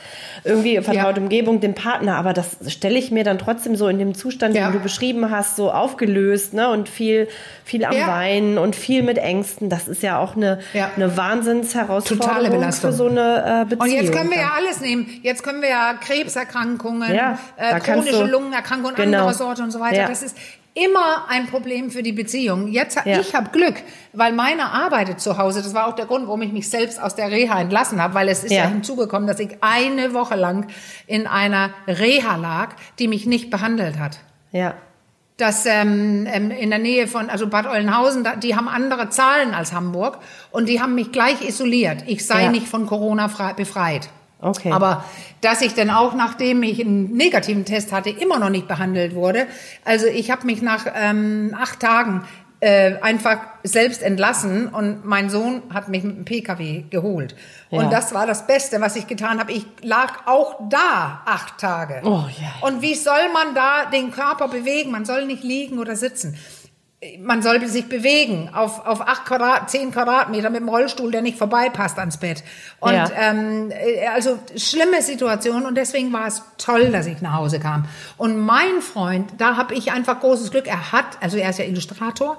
[0.44, 1.22] Irgendwie vertraute.
[1.22, 4.72] Umgebung, dem Partner, aber das stelle ich mir dann trotzdem so in dem Zustand, den
[4.72, 6.70] du beschrieben hast, so aufgelöst, ne?
[6.70, 7.28] Und viel,
[7.64, 7.92] viel am.
[8.08, 9.70] Weinen und viel mit Ängsten.
[9.70, 10.60] Das ist ja auch eine,
[10.96, 13.80] eine Wahnsinnsherausforderung für so eine äh, Beziehung.
[13.82, 15.08] Und jetzt können wir ja alles nehmen.
[15.22, 19.20] Jetzt können wir ja Krebserkrankungen, äh, chronische Lungenerkrankungen genau.
[19.20, 20.08] anderer Sorte und so weiter.
[20.08, 20.38] Das ist
[20.74, 22.68] immer ein Problem für die Beziehung.
[22.68, 23.20] Jetzt, Ja.
[23.20, 23.76] ich habe Glück,
[24.14, 25.62] weil meine arbeitet zu Hause.
[25.62, 28.30] Das war auch der Grund, warum ich mich selbst aus der Reha entlassen habe, weil
[28.30, 28.64] es ist ja.
[28.64, 28.70] Ja.
[28.70, 30.68] hinzugekommen, dass ich eine Woche lang
[31.08, 32.70] in einer Reha lag,
[33.00, 34.20] die mich nicht behandelt hat.
[34.52, 34.76] Ja.
[35.38, 39.54] Das ähm, ähm, in der Nähe von, also Bad Oeynhausen, da, die haben andere Zahlen
[39.56, 40.20] als Hamburg
[40.52, 42.04] und die haben mich gleich isoliert.
[42.06, 42.52] Ich sei Ja.
[42.52, 44.10] nicht von Corona frei, befreit.
[44.42, 44.72] Okay.
[44.72, 45.06] Aber
[45.42, 49.48] dass ich dann auch, nachdem ich einen negativen Test hatte, immer noch nicht behandelt wurde.
[49.86, 52.24] Also ich habe mich nach ähm, acht Tagen
[52.60, 57.36] äh, einfach selbst entlassen und mein Sohn hat mich mit dem PKW geholt.
[57.72, 57.80] Ja.
[57.80, 59.52] Und das war das Beste, was ich getan habe.
[59.52, 62.02] Ich lag auch da acht Tage.
[62.04, 62.68] Oh, ja.
[62.68, 64.92] Und wie soll man da den Körper bewegen?
[64.92, 66.38] Man soll nicht liegen oder sitzen.
[67.20, 71.36] Man soll sich bewegen auf, auf acht Quadrat, zehn Quadratmeter mit dem Rollstuhl, der nicht
[71.40, 72.44] vorbeipasst ans Bett.
[72.80, 73.10] Und Ja.
[73.18, 77.86] ähm, äh, also schlimme Situation und deswegen war es toll, dass ich nach Hause kam.
[78.18, 80.68] Und mein Freund, da habe ich einfach großes Glück.
[80.68, 82.38] Er hat, also er ist ja Illustrator,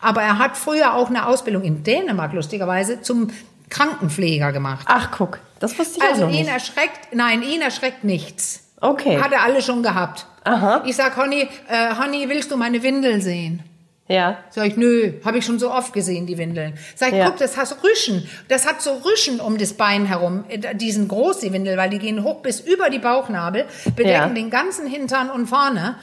[0.00, 3.28] aber er hat früher auch eine Ausbildung in Dänemark lustigerweise zum
[3.68, 4.86] Krankenpfleger gemacht.
[4.90, 6.52] Ach, guck, das wusste ich Also auch noch ihn nicht.
[6.52, 8.64] erschreckt, nein, ihn erschreckt nichts.
[8.80, 9.20] Okay.
[9.20, 10.26] Hat er alle schon gehabt.
[10.42, 10.82] Aha.
[10.84, 13.62] Ich sag, Honey, äh, Honey, willst du meine Windel sehen?
[14.10, 14.38] Ja.
[14.50, 16.74] Sag ich, nö, habe ich schon so oft gesehen, die Windeln.
[16.96, 17.26] Sag ich, Ja.
[17.30, 18.28] guck, das hat Rüschen.
[18.48, 20.44] Das hat so Rüschen um das Bein herum.
[20.48, 24.08] Äh, Die sind groß, die Windel, weil die gehen hoch bis über die Bauchnabel, bedecken
[24.10, 24.28] Ja.
[24.28, 25.94] den ganzen Hintern und vorne.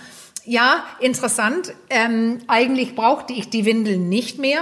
[0.46, 1.74] Ja, interessant.
[1.90, 4.62] Ähm, eigentlich brauchte ich die Windeln nicht mehr.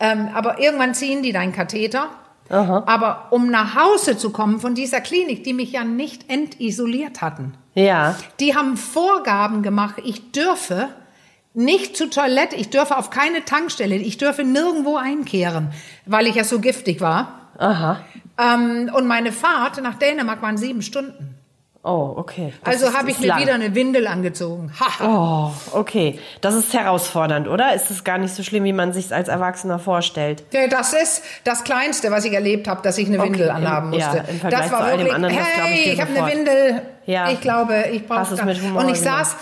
[0.00, 2.08] Ähm, aber irgendwann ziehen die deinen Katheter.
[2.48, 7.54] Aber um nach Hause zu kommen von dieser Klinik, die mich ja nicht entisoliert hatten,
[7.74, 8.16] Ja.
[8.40, 10.88] die haben Vorgaben gemacht, ich dürfe
[11.54, 15.70] nicht zur Toilette, ich dürfe auf keine Tankstelle, ich dürfe nirgendwo einkehren,
[16.06, 17.50] weil ich ja so giftig war.
[17.58, 18.00] Aha.
[18.38, 21.34] Ähm, und meine Fahrt nach Dänemark waren sieben Stunden.
[21.82, 22.52] Oh, okay.
[22.62, 23.40] Das Also habe ich mir lang.
[23.40, 24.70] wieder eine Windel angezogen.
[24.78, 25.52] Haha.
[25.72, 26.18] Oh, okay.
[26.42, 27.72] Das ist herausfordernd, oder?
[27.74, 30.44] Ist es gar nicht so schlimm, wie man sich als Erwachsener vorstellt?
[30.52, 33.94] Ja, Das ist das Kleinste, was ich erlebt habe, dass ich eine Windel im- anhaben
[33.94, 34.24] ja, musste.
[34.30, 36.22] im Vergleich das war zu all dem wirklich, anderen, das glaub ich hey, ich habe
[36.22, 36.32] eine.
[36.32, 36.82] Windel.
[37.06, 37.30] Ja.
[37.30, 39.36] Ich glaube, ich brauche Humor Und ich saß,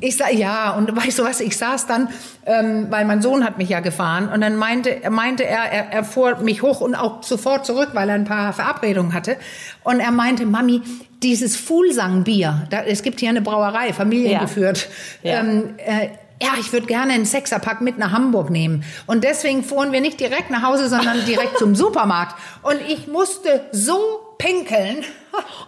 [0.00, 2.08] ich sah, ja, und weißt du was, ich saß dann,
[2.46, 5.92] ähm, weil mein Sohn hat mich ja gefahren und dann meinte, er meinte er, er,
[5.92, 9.36] er fuhr mich hoch und auch sofort zurück, weil er ein paar Verabredungen hatte.
[9.82, 10.82] Und er meinte, Mami,
[11.22, 14.88] dieses Fuhlsangbier, da, es gibt hier eine Brauerei, familiengeführt.
[15.22, 15.40] Ja.
[15.40, 16.08] Ähm, äh,
[16.42, 18.84] ja, ich würde gerne einen Sechserpack mit nach Hamburg nehmen.
[19.06, 22.36] Und deswegen fuhren wir nicht direkt nach Hause, sondern direkt zum Supermarkt.
[22.62, 25.04] Und ich musste so pinkeln.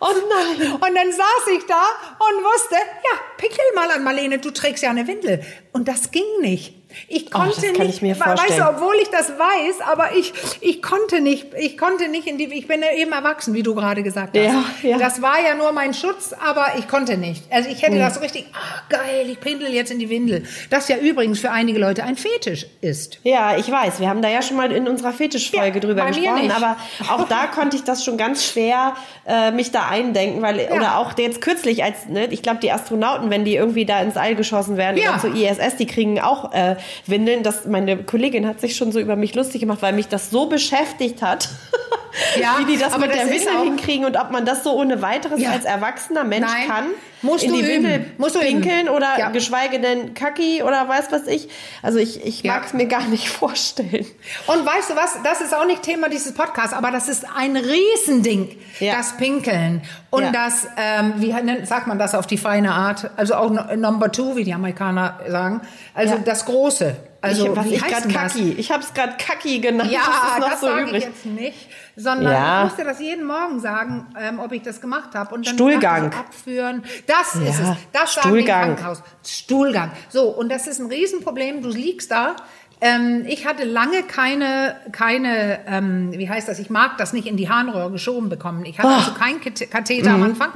[0.00, 0.72] Oh nein.
[0.74, 1.82] Und dann saß ich da
[2.18, 5.42] und wusste, ja, pinkel mal an Marlene, du trägst ja eine Windel.
[5.72, 6.74] Und das ging nicht.
[7.09, 10.32] Ich Oh, konnte das kann nicht, ich weißt du, obwohl ich das weiß, aber ich,
[10.61, 13.74] ich konnte nicht, ich konnte nicht in die, ich bin ja eben erwachsen, wie du
[13.74, 14.44] gerade gesagt hast.
[14.44, 14.99] Ja, ja.
[14.99, 17.44] Das war ja nur mein Schutz, aber ich konnte nicht.
[17.53, 20.44] Also ich hätte das so richtig, ah, geil, ich pindel jetzt in die Windel.
[20.70, 23.18] Das ja übrigens für einige Leute ein Fetisch ist.
[23.22, 24.01] Ja, ich weiß.
[24.01, 26.76] Wir haben da ja schon mal in unserer Fetischfolge Ja, drüber gesprochen, aber
[27.11, 28.94] auch da konnte ich das schon ganz schwer
[29.26, 33.30] äh, mich da eindenken, weil oder auch jetzt kürzlich als ne, ich glaube die Astronauten,
[33.30, 35.18] wenn die irgendwie da ins All geschossen werden Ja.
[35.18, 36.76] zur ISS, die kriegen auch äh,
[37.07, 37.43] Windeln.
[37.43, 40.47] Das meine Kollegin hat sich schon so über mich lustig gemacht, weil mich das so
[40.47, 41.49] beschäftigt hat,
[42.41, 45.03] Ja, wie die das mit das der Windel hinkriegen und ob man das so ohne
[45.03, 45.51] weiteres Ja.
[45.51, 46.66] als erwachsener Mensch Nein.
[46.68, 46.84] kann.
[47.22, 47.84] Musst in du die üben.
[47.84, 48.61] Windel Musst du üben.
[48.62, 49.28] pinkeln oder Ja.
[49.30, 51.49] geschweige denn Kacki oder weiß was ich.
[51.82, 54.07] Also ich, ich mag es mir gar nicht vorstellen.
[54.47, 57.57] Und weißt du was, das ist auch nicht Thema dieses Podcasts, aber das ist ein
[57.57, 59.82] Riesending, das Pinkeln.
[60.11, 61.34] Und das, ähm, wie
[61.66, 63.11] sagt man das auf die feine Art?
[63.16, 65.61] Also auch Number Two, wie die Amerikaner sagen.
[65.95, 66.75] Also das Große.
[67.20, 68.08] Also ich, was ich gerade?
[68.08, 68.52] Kacki.
[68.52, 69.90] Ich habe es gerade Kacki genannt.
[69.90, 70.96] Ja, das ist noch das so sage übrig.
[70.98, 72.58] ich jetzt nicht, sondern Ja.
[72.58, 75.34] ich musste das jeden Morgen sagen, ähm, ob ich das gemacht habe.
[75.34, 76.12] Und dann Stuhlgang.
[76.12, 76.84] abführen.
[77.06, 77.78] Das ist Ja, es.
[77.92, 78.62] Das sagen Stuhlgang.
[78.76, 79.02] Krankenhaus.
[79.26, 79.90] Stuhlgang.
[80.08, 81.62] So, und das ist ein Riesenproblem.
[81.62, 82.36] Du liegst da.
[82.80, 86.58] Ähm, ich hatte lange keine, keine, ähm, wie heißt das?
[86.58, 88.66] Ich mag das nicht in die Harnröhre geschoben bekommen.
[88.66, 88.98] Ich hatte Ah.
[88.98, 90.50] also keinen Kat- Katheter Mhm, am Anfang.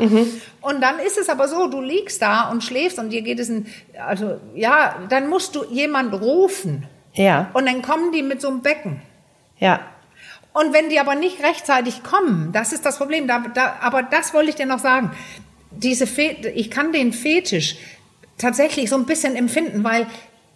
[0.60, 3.48] Und dann ist es aber so, du liegst da und schläfst und dir geht es
[3.48, 3.66] ein,
[4.06, 6.86] also, ja, dann musst du jemand rufen.
[7.14, 9.00] Ja, Und dann kommen die mit so einem Becken.
[9.58, 9.80] ja.
[10.52, 13.28] Und wenn die aber nicht rechtzeitig kommen, das ist das Problem.
[13.28, 15.12] Da, da, aber das wollte ich dir noch sagen.
[15.70, 17.76] Diese Fe ich kann den Fetisch
[18.36, 20.08] tatsächlich so ein bisschen empfinden, weil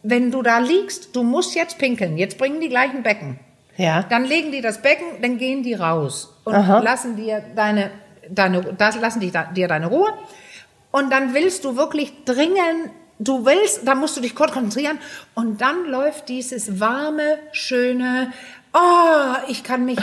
[0.05, 3.41] wenn du da liegst, du musst jetzt pinkeln, jetzt bringen die gleichen Becken.
[3.77, 4.05] Ja.
[4.05, 6.79] Dann legen die das Becken, dann gehen die raus und Aha.
[6.79, 7.91] lassen dir deine,
[8.29, 10.13] deine, das lassen die, dir deine Ruhe.
[10.93, 14.99] Und dann willst du wirklich dringend, du willst, da musst du dich kurz konzentrieren
[15.35, 18.31] und dann läuft dieses warme, schöne,
[18.75, 19.99] oh, ich kann mich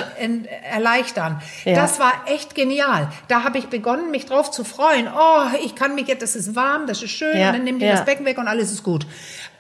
[0.64, 1.42] erleichtern.
[1.64, 1.76] Ja.
[1.76, 3.10] Das war echt genial.
[3.28, 5.08] Da habe ich begonnen, mich drauf zu freuen.
[5.08, 7.80] Oh, ich kann mich jetzt, das ist warm, das ist schön, Ja, und dann nimm
[7.80, 7.92] dir ja.
[7.94, 9.06] das Becken weg und alles ist gut.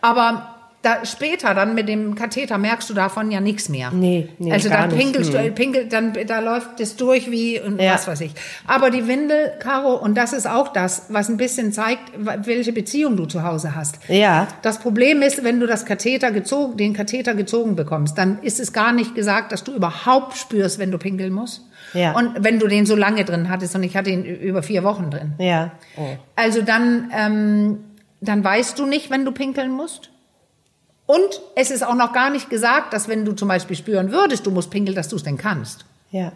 [0.02, 3.92] Aber da später dann mit dem Katheter merkst du davon ja nichts mehr.
[3.92, 4.98] Nee, nee, also da nicht.
[4.98, 5.54] pinkelst du, Hm.
[5.54, 7.94] pinkelt, dann da läuft es durch wie und Ja.
[7.94, 8.32] was weiß ich.
[8.66, 13.16] Aber die Windel, Caro, und das ist auch das, was ein bisschen zeigt, welche Beziehung
[13.16, 14.00] du zu Hause hast.
[14.08, 14.48] Ja.
[14.64, 18.74] Das Problem ist, wenn du das Katheter gezogen, den Katheter gezogen bekommst, dann ist es
[18.74, 21.62] gar nicht gesagt, dass du überhaupt spürst, wenn du pinkeln musst.
[21.94, 22.14] Ja.
[22.14, 25.12] Und wenn du den so lange drin hattest, und ich hatte ihn über vier Wochen
[25.12, 25.34] drin.
[25.38, 25.74] Ja.
[25.96, 26.08] Oh.
[26.36, 27.78] Also dann, ähm,
[28.22, 30.12] dann weißt du nicht, wenn du pinkeln musst.
[31.08, 34.46] Und es ist auch noch gar nicht gesagt, dass wenn du zum Beispiel spüren würdest,
[34.46, 35.84] du musst pinkeln, dass du es denn kannst.
[36.12, 36.32] Ja.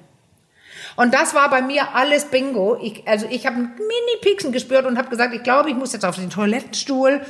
[0.98, 2.78] Und das war bei mir alles Bingo.
[2.82, 6.06] Ich, also ich habe einen Mini-Pieksen gespürt und habe gesagt, ich glaube, ich muss jetzt
[6.06, 7.22] auf den Toilettenstuhl.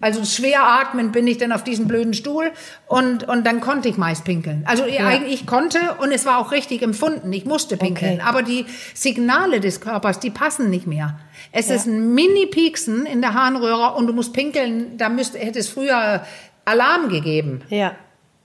[0.00, 2.50] Also schwer atmend bin ich dann auf diesen blöden Stuhl
[2.86, 4.64] und, und dann konnte ich meist pinkeln.
[4.66, 7.32] Also eigentlich ich konnte und es war auch richtig empfunden.
[7.32, 8.14] Ich musste pinkeln.
[8.14, 8.22] Okay.
[8.24, 11.18] Aber die Signale des Körpers, die passen nicht mehr.
[11.56, 14.98] Es ist ein Mini-Pieksen in der Harnröhre und du musst pinkeln.
[14.98, 16.24] Da müsste, hätte es früher
[16.64, 17.62] Alarm gegeben.
[17.68, 17.94] Ja.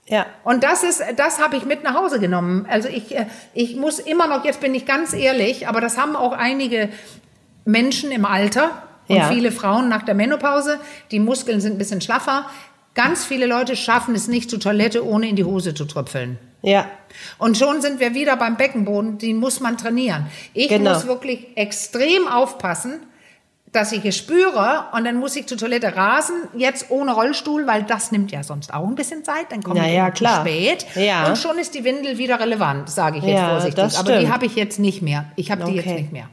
[0.06, 0.26] Ja.
[0.44, 2.66] Und das ist, das habe ich mit nach Hause genommen.
[2.68, 6.14] Also ich, äh, ich muss immer noch, jetzt bin ich ganz ehrlich, aber das haben
[6.16, 6.88] auch einige
[7.64, 8.70] Menschen im Alter
[9.08, 9.28] und Ja.
[9.28, 10.78] viele Frauen nach der Menopause.
[11.10, 12.46] Die Muskeln sind ein bisschen schlaffer.
[12.94, 16.38] Ganz viele Leute schaffen es nicht zur Toilette, ohne in die Hose zu tröpfeln.
[16.62, 16.86] Ja.
[17.38, 20.26] Und schon sind wir wieder beim Beckenboden, den muss man trainieren.
[20.54, 20.92] Ich Genau.
[20.94, 23.00] muss wirklich extrem aufpassen,
[23.72, 27.84] dass ich es spüre und dann muss ich zur Toilette rasen, jetzt ohne Rollstuhl, weil
[27.84, 30.24] das nimmt ja sonst auch ein bisschen Zeit, dann komme Na ich ja, immer zu
[30.24, 30.40] klar.
[30.40, 31.28] spät Ja.
[31.28, 33.98] und schon ist die Windel wieder relevant, sage ich jetzt Ja, vorsichtig.
[33.98, 35.26] Aber die habe ich jetzt nicht mehr.
[35.36, 36.00] Ich habe die jetzt Okay.
[36.00, 36.28] nicht mehr.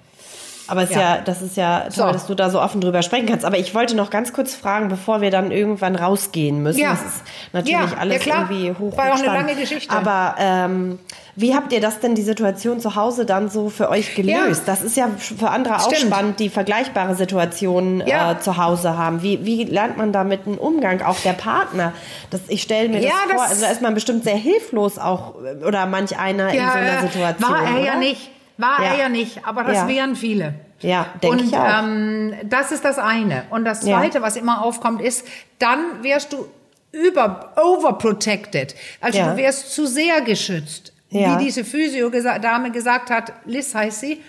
[0.67, 1.15] Aber es ist ja.
[1.15, 1.21] Ja.
[1.21, 2.11] das ist ja toll, So.
[2.11, 3.45] dass du da so offen drüber sprechen kannst.
[3.45, 6.79] Aber ich wollte noch ganz kurz fragen, bevor wir dann irgendwann rausgehen müssen.
[6.79, 6.91] Ja.
[6.91, 8.49] Das ist natürlich Ja, alles ja klar.
[8.51, 9.95] irgendwie hoch War auch eine lange Geschichte.
[9.95, 10.99] Aber ähm,
[11.35, 14.63] wie habt ihr das denn, die Situation zu Hause dann so für euch gelöst?
[14.65, 14.73] Ja.
[14.73, 16.11] Das ist ja für andere auch Stimmt.
[16.11, 18.31] spannend, die vergleichbare Situationen Ja.
[18.33, 19.21] äh, zu Hause haben.
[19.23, 21.01] Wie, wie lernt man damit einen Umgang?
[21.03, 21.93] Auch der Partner.
[22.31, 24.97] Das, ich stelle mir Ja, das vor, das- also da ist man bestimmt sehr hilflos
[24.97, 27.49] auch, äh, oder manch einer in so einer äh, Situation.
[27.51, 27.99] War er ja oder?
[27.99, 28.31] nicht.
[28.57, 28.93] War Ja.
[28.93, 29.87] er ja nicht, aber das Ja.
[29.87, 30.55] wären viele.
[30.81, 31.83] Ja, denke Und ich auch.
[31.83, 33.43] ähm, das ist das eine.
[33.49, 33.97] Und das Ja.
[33.99, 35.27] zweite, was immer aufkommt, ist,
[35.59, 36.47] dann wärst du
[36.91, 38.75] über overprotected.
[39.01, 39.31] Also Ja.
[39.31, 40.93] du wärst zu sehr geschützt.
[41.09, 41.39] Ja.
[41.39, 44.21] Wie diese Physio-Dame gesagt hat, Liz heißt sie.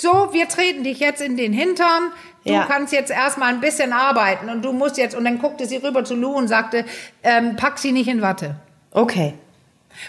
[0.00, 2.10] So, wir treten dich jetzt in den Hintern.
[2.44, 2.64] Du Ja.
[2.68, 6.04] kannst jetzt erstmal ein bisschen arbeiten und du musst jetzt, und dann guckte sie rüber
[6.04, 6.84] zu Lou und sagte,
[7.22, 8.56] ähm, pack sie nicht in Watte.
[8.90, 9.34] Okay.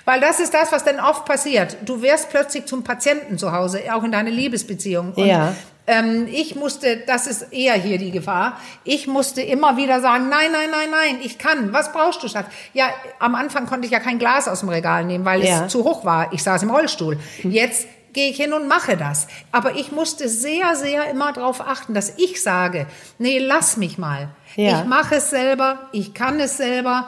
[0.06, 1.78] Weil das ist das, was dann oft passiert.
[1.86, 5.14] Du wirst plötzlich zum Patienten zu Hause, auch in deiner Liebesbeziehung.
[5.14, 5.54] Und, Ja.
[5.86, 10.50] Ähm, ich musste, das ist eher hier die Gefahr, ich musste immer wieder sagen, nein,
[10.50, 11.74] nein, nein, nein, ich kann.
[11.74, 12.46] Was brauchst du, Schatz?
[12.74, 12.86] Ja,
[13.20, 15.66] am Anfang konnte ich ja kein Glas aus dem Regal nehmen, weil Ja.
[15.66, 16.32] es zu hoch war.
[16.32, 17.20] Ich saß im Rollstuhl.
[17.44, 19.28] Jetzt gehe ich hin und mache das.
[19.52, 22.86] Aber ich musste sehr, sehr immer darauf achten, dass ich sage,
[23.18, 24.30] nee, lass mich mal.
[24.56, 24.82] Ja.
[24.82, 27.08] Ich mache es selber, ich kann es selber.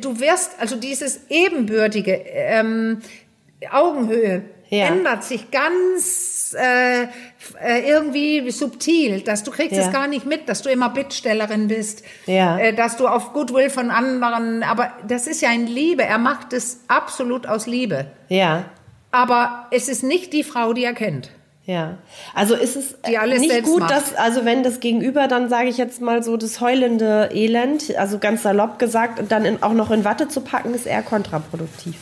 [0.00, 3.00] Du wirst, also dieses ebenbürtige ähm,
[3.70, 4.86] Augenhöhe Ja.
[4.88, 9.86] ändert sich ganz äh, äh, irgendwie subtil, dass du kriegst Ja.
[9.86, 12.58] es gar nicht mit, dass du immer Bittstellerin bist, Ja.
[12.58, 16.52] äh, dass du auf Goodwill von anderen, aber das ist ja in Liebe, er macht
[16.52, 18.06] es absolut aus Liebe.
[18.28, 18.64] Ja.
[19.12, 21.30] Aber es ist nicht die Frau, die er kennt.
[21.66, 21.98] Ja,
[22.32, 23.90] also ist es nicht gut, macht.
[23.90, 28.18] dass, also wenn das Gegenüber dann, sage ich jetzt mal so, das heulende Elend, also
[28.18, 31.96] ganz salopp gesagt, und dann in, auch noch in Watte zu packen, ist eher kontraproduktiv.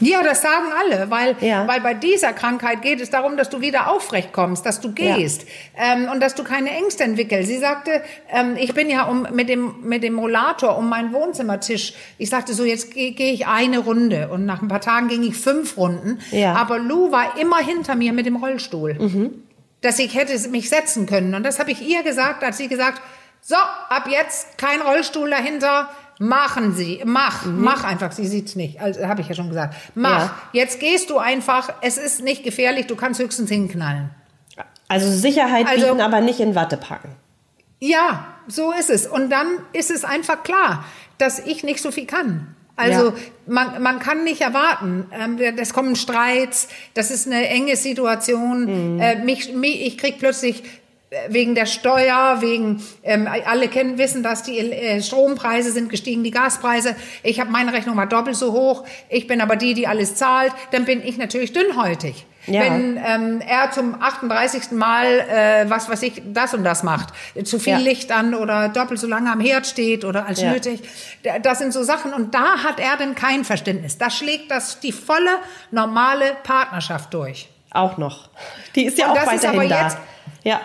[0.00, 1.66] Ja, das sagen alle, weil, Ja.
[1.66, 5.44] weil bei dieser Krankheit geht es darum, dass du wieder aufrecht kommst, dass du gehst
[5.76, 7.48] ähm, und dass du keine Ängste entwickelst.
[7.48, 11.94] Sie sagte, ähm, ich bin ja um, mit, dem, mit dem Rollator um meinen Wohnzimmertisch.
[12.18, 15.22] Ich sagte so, jetzt gehe geh ich eine Runde und nach ein paar Tagen ging
[15.24, 16.20] ich fünf Runden.
[16.30, 16.54] Ja.
[16.54, 19.42] Aber Lou war immer hinter mir mit dem Rollstuhl,
[19.80, 21.34] dass ich hätte mich setzen können.
[21.34, 23.00] Und das habe ich ihr gesagt, hat sie gesagt,
[23.40, 25.88] so, ab jetzt kein Rollstuhl dahinter.
[26.18, 28.10] Machen Sie, mach, mach einfach.
[28.12, 29.74] Sie sieht's nicht, also habe ich ja schon gesagt.
[29.94, 30.24] Mach.
[30.24, 30.34] Ja.
[30.52, 31.72] Jetzt gehst du einfach.
[31.80, 32.86] Es ist nicht gefährlich.
[32.88, 34.10] Du kannst höchstens hinknallen.
[34.88, 37.10] Also Sicherheit Also- bieten, aber nicht in Watte packen.
[37.80, 39.06] Ja, so ist es.
[39.06, 40.84] Und dann ist es einfach klar,
[41.18, 42.54] dass ich nicht so viel kann.
[42.74, 43.14] Also Ja.
[43.46, 45.06] man, man kann nicht erwarten.
[45.12, 48.94] Ähm, es kommen Streits, das ist eine enge Situation.
[48.94, 49.00] Mhm.
[49.00, 50.62] Äh, mich, mich, ich krieg plötzlich
[51.28, 56.30] wegen der Steuer, wegen ähm, alle kennen wissen, dass die äh, Strompreise sind gestiegen, die
[56.30, 56.94] Gaspreise.
[57.22, 58.84] Ich habe meine Rechnung war doppelt so hoch.
[59.08, 60.52] Ich bin aber die, die alles zahlt.
[60.70, 62.26] Dann bin ich natürlich dünnhäutig.
[62.46, 62.62] Ja.
[62.62, 64.70] Wenn ähm, er zum 38.
[64.72, 67.08] Mal äh, was was ich das und das macht,
[67.44, 67.78] zu viel ja.
[67.78, 70.52] Licht an oder doppelt so lange am Herd steht oder als ja.
[70.52, 70.80] nötig,
[71.42, 73.98] das sind so Sachen und da hat er denn kein Verständnis.
[73.98, 75.38] Da schlägt das die volle
[75.70, 77.48] normale Partnerschaft durch.
[77.70, 78.30] Auch noch.
[78.74, 79.82] Die ist ja und auch weiterhin da.
[79.82, 79.98] Jetzt,
[80.42, 80.60] ja.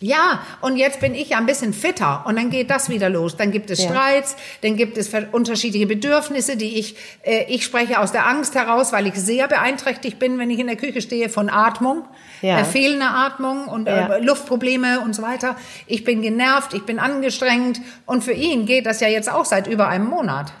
[0.00, 3.36] Ja, und jetzt bin ich ja ein bisschen fitter und dann geht das wieder los.
[3.36, 3.88] Dann gibt es ja.
[3.88, 8.92] Streits, dann gibt es unterschiedliche Bedürfnisse, die ich, äh, ich spreche aus der Angst heraus,
[8.92, 12.04] weil ich sehr beeinträchtigt bin, wenn ich in der Küche stehe von Atmung,
[12.42, 12.60] ja.
[12.60, 14.16] äh, fehlende Atmung und äh, ja.
[14.18, 15.56] Luftprobleme und so weiter.
[15.86, 19.66] Ich bin genervt, ich bin angestrengt und für ihn geht das ja jetzt auch seit
[19.66, 20.52] über einem Monat.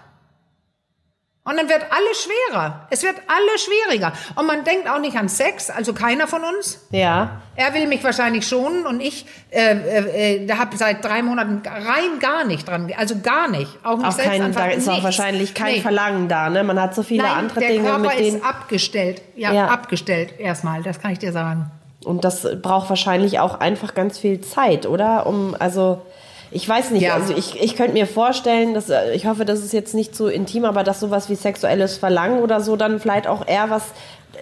[1.46, 2.88] Und dann wird alles schwerer.
[2.90, 4.12] Es wird alles schwieriger.
[4.34, 6.80] Und man denkt auch nicht an Sex, also keiner von uns.
[6.90, 7.40] Ja.
[7.54, 12.18] Er will mich wahrscheinlich schonen und ich äh, äh, äh habe seit drei Monaten rein
[12.18, 13.70] gar nicht dran, also gar nicht.
[13.84, 15.80] Auch nicht auch kein, Da ist auch wahrscheinlich kein nee.
[15.82, 16.50] Verlangen da.
[16.50, 16.64] Ne?
[16.64, 17.82] Man hat so viele Nein, andere der Dinge.
[17.84, 19.22] Der Körper ist abgestellt.
[19.36, 21.70] Ja, ja, abgestellt erstmal, das kann ich dir sagen.
[22.04, 25.26] Und das braucht wahrscheinlich auch einfach ganz viel Zeit, oder?
[25.26, 26.02] Um, also
[26.50, 27.14] ich weiß nicht, ja.
[27.14, 30.28] also ich, ich könnte mir vorstellen, dass, äh, ich hoffe, das ist jetzt nicht so
[30.28, 33.82] intim, aber dass sowas wie sexuelles Verlangen oder so dann vielleicht auch eher was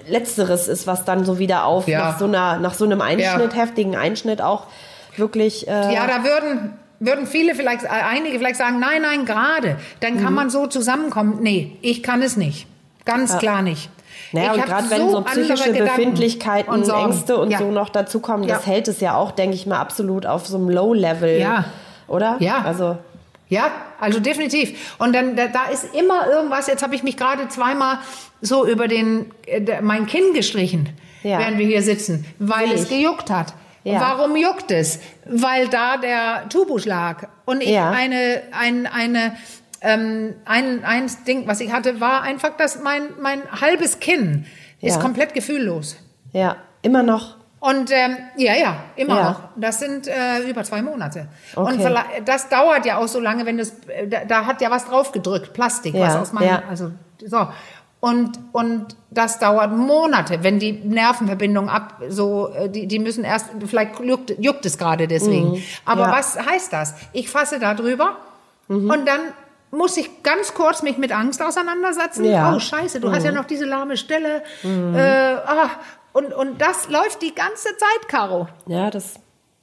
[0.09, 2.01] Letzteres ist, was dann so wieder auf ja.
[2.01, 3.59] nach so einer, nach so einem Einschnitt, ja.
[3.61, 4.67] heftigen Einschnitt auch
[5.17, 5.67] wirklich.
[5.67, 9.77] Äh ja, da würden, würden viele vielleicht, äh, einige vielleicht sagen, nein, nein, gerade.
[10.01, 10.35] Dann kann mhm.
[10.35, 11.39] man so zusammenkommen.
[11.41, 12.67] Nee, ich kann es nicht.
[13.07, 13.39] Ganz ja.
[13.39, 13.89] klar nicht.
[14.33, 17.59] Naja, ich und gerade wenn so psychische Befindlichkeiten, und Ängste und ja.
[17.59, 20.69] so noch dazukommen, das hält es ja auch, denke ich mal, absolut auf so einem
[20.71, 21.39] Low-Level.
[21.39, 21.65] Ja
[22.07, 22.37] oder?
[22.41, 22.63] Ja.
[22.65, 22.99] Also
[23.49, 24.97] ja, also definitiv.
[24.99, 26.67] Und dann da, da ist immer irgendwas.
[26.67, 27.99] Jetzt habe ich mich gerade zweimal
[28.41, 30.89] so über den äh, mein Kinn gestrichen,
[31.23, 31.39] ja.
[31.39, 32.83] während wir hier sitzen, weil ich.
[32.83, 33.55] es gejuckt hat.
[33.85, 34.01] Ja.
[34.01, 34.99] Warum juckt es?
[35.27, 37.91] Weil da der Tubus lag und ich ja.
[37.91, 39.37] eine ein, eine
[39.83, 44.47] ähm, ein ein Ding, was ich hatte, war einfach, dass mein mein halbes Kinn
[44.81, 45.97] ist komplett gefühllos.
[46.33, 47.37] Ja, immer noch.
[47.65, 49.31] Und ähm, ja, ja, immer ja.
[49.31, 49.41] noch.
[49.57, 51.29] Das sind äh, über zwei Monate.
[51.57, 51.87] Okay.
[51.87, 54.85] Und das dauert ja auch so lange, wenn das, äh, da, da hat ja was
[54.85, 56.03] drauf gedrückt, Plastik, ja.
[56.03, 56.63] was aus meinem, ja.
[56.69, 56.91] also
[57.25, 57.49] so.
[58.01, 63.47] Und, und das dauert Monate, wenn die Nervenverbindung ab, so, äh, die, die müssen erst,
[63.65, 65.53] vielleicht juckt, juckt es gerade deswegen.
[65.53, 65.63] Mhm.
[65.87, 66.95] Aber was heißt das?
[67.15, 68.19] Ich fasse da drüber
[68.69, 68.91] mhm.
[68.91, 69.21] und dann
[69.71, 72.27] muss ich ganz kurz mich mit Angst auseinandersetzen.
[72.27, 72.55] Ja.
[72.55, 73.15] Oh, scheiße, du mhm.
[73.15, 74.43] hast ja noch diese lahme Stelle.
[74.63, 74.95] Mhm.
[74.95, 75.71] Äh, ah,
[76.15, 78.49] und, und das läuft die ganze Zeit, Caro.
[78.67, 79.15] Ja, das,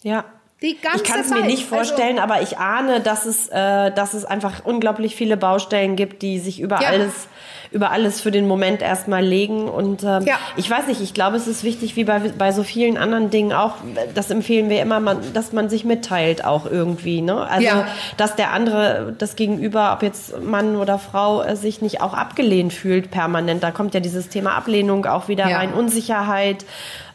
[0.04, 0.26] ja.
[0.62, 3.92] Die ganze ich kann es mir nicht vorstellen, also, aber ich ahne, dass es, äh,
[3.92, 6.90] dass es einfach unglaublich viele Baustellen gibt, die sich über ja.
[6.90, 7.28] alles
[7.72, 9.70] über alles für den Moment erstmal legen.
[9.70, 10.36] Und ähm, ja.
[10.58, 13.54] ich weiß nicht, ich glaube, es ist wichtig, wie bei, bei so vielen anderen Dingen
[13.54, 13.76] auch,
[14.14, 17.22] das empfehlen wir immer, man, dass man sich mitteilt auch irgendwie.
[17.22, 17.48] Ne?
[17.48, 17.88] Also, ja.
[18.18, 22.74] dass der andere, das Gegenüber, ob jetzt Mann oder Frau, äh, sich nicht auch abgelehnt
[22.74, 23.64] fühlt permanent.
[23.64, 25.58] Da kommt ja dieses Thema Ablehnung auch wieder ja.
[25.58, 26.66] rein, Unsicherheit.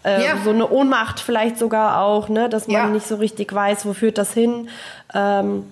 [0.04, 0.36] Äh, ja.
[0.42, 2.86] so eine Ohnmacht vielleicht sogar auch, ne, dass man ja.
[2.86, 4.68] nicht so richtig weiß, wo führt das hin.
[5.12, 5.64] Ähm,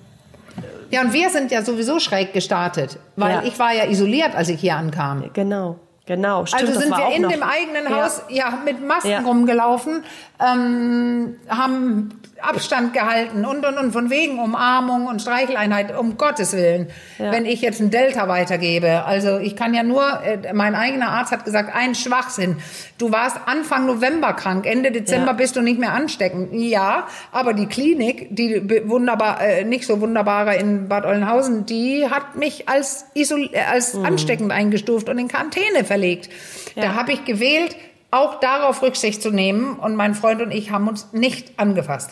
[0.95, 3.43] ja, und wir sind ja sowieso schräg gestartet, weil ja.
[3.45, 5.31] ich war ja isoliert, als ich hier ankam.
[5.33, 5.77] Genau.
[6.07, 7.31] Genau, stimmt, Also sind wir in noch.
[7.31, 9.21] dem eigenen Haus ja, mit Masken ja.
[9.21, 10.05] rumgelaufen,
[10.39, 16.89] ähm, haben Abstand gehalten und und und von wegen Umarmung und Streicheleinheit, um Gottes Willen,
[17.19, 17.33] ja.
[17.33, 19.05] wenn ich jetzt ein Delta weitergebe.
[19.05, 22.57] Also ich kann ja nur, äh, mein eigener Arzt hat gesagt, ein Schwachsinn.
[22.99, 25.33] Du warst Anfang November krank, Ende Dezember ja.
[25.33, 26.53] bist du nicht mehr ansteckend.
[26.53, 32.37] Ja, aber die Klinik, die wunderbar, äh, nicht so wunderbare in Bad Oeynhausen, die hat
[32.37, 34.05] mich als, isol äh, als mhm.
[34.05, 36.31] ansteckend eingestuft und in Quarantäne verlegt.
[36.75, 36.83] Ja.
[36.83, 37.77] Da habe ich gewählt,
[38.11, 42.11] auch darauf Rücksicht zu nehmen und mein Freund und ich haben uns nicht angefasst.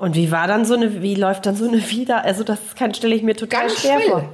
[0.00, 2.24] Und wie war dann so eine, wie läuft dann so eine wieder?
[2.24, 4.10] Also das kann stelle ich mir total Ganz schwer schwill.
[4.10, 4.24] vor.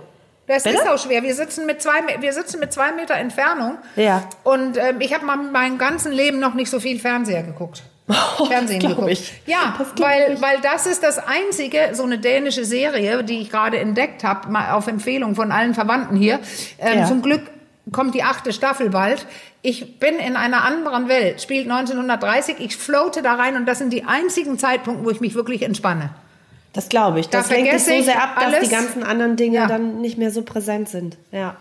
[0.47, 0.77] Das Bitte?
[0.77, 1.25] ist auch schwer.
[1.25, 3.77] Wir sitzen mit zwei, wir sitzen mit zwei Meter Entfernung.
[3.97, 4.23] Ja.
[4.45, 7.83] Und äh, ich habe mein ganzen Leben noch nicht so viel Fernseher geguckt.
[8.39, 9.11] Oh, Fernsehen geguckt.
[9.11, 9.33] Ich.
[9.47, 10.41] Ja, weil, ich.
[10.43, 14.87] weil das ist das einzige, so eine dänische Serie, die ich gerade entdeckt habe, auf
[14.87, 16.39] Empfehlung von allen Verwandten hier.
[16.79, 17.07] Ähm, ja.
[17.07, 17.43] Zum Glück
[17.93, 19.27] kommt die achte Staffel bald.
[19.63, 23.93] Ich bin in einer anderen Welt, spielt 1930, ich floate da rein und das sind
[23.93, 26.11] die einzigen Zeitpunkte, wo ich mich wirklich entspanne.
[26.73, 27.29] Das glaube ich.
[27.29, 29.67] Das da lenkt dich so sehr ab, dass die ganzen anderen Dinge ja.
[29.67, 31.17] dann nicht mehr so präsent sind.
[31.33, 31.57] Ja.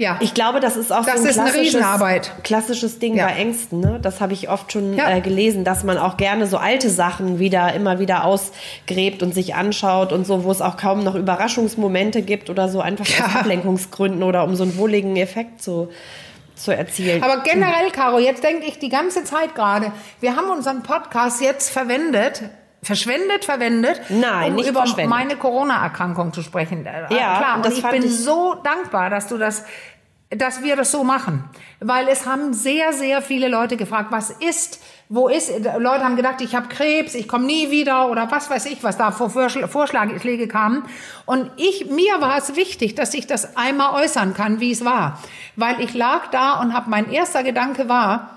[0.00, 0.16] Ja.
[0.20, 3.26] Ich glaube, das ist auch das so ein klassisches, klassisches Ding ja.
[3.26, 3.80] bei Ängsten.
[3.80, 3.98] Ne?
[4.00, 5.10] Das habe ich oft schon ja.
[5.10, 9.54] äh, gelesen, dass man auch gerne so alte Sachen wieder immer wieder ausgräbt und sich
[9.54, 13.26] anschaut und so, wo es auch kaum noch Überraschungsmomente gibt oder so einfach ja.
[13.26, 15.90] aus Ablenkungsgründen oder um so einen wohligen Effekt zu
[16.54, 17.22] zu erzielen.
[17.22, 21.70] Aber generell, Caro, jetzt denke ich die ganze Zeit gerade, wir haben unseren Podcast jetzt
[21.70, 22.42] verwendet,
[22.82, 26.86] verschwendet verwendet, Nein, um nicht über meine Corona-Erkrankung zu sprechen.
[26.86, 27.56] Äh, Ja, klar.
[27.56, 29.64] und Und, ich bin so dankbar, dass du das,
[30.30, 31.42] dass wir das so machen,
[31.80, 36.40] weil es haben sehr, sehr viele Leute gefragt, was ist, wo ist, Leute haben gedacht,
[36.40, 39.66] ich habe Krebs, ich komme nie wieder oder was weiß ich, was da vor Vorschl-
[39.66, 40.84] Vorschläge kamen.
[41.26, 45.20] Und ich, mir war es wichtig, dass ich das einmal äußern kann, wie es war,
[45.56, 48.30] weil ich lag da und habe mein erster Gedanke war,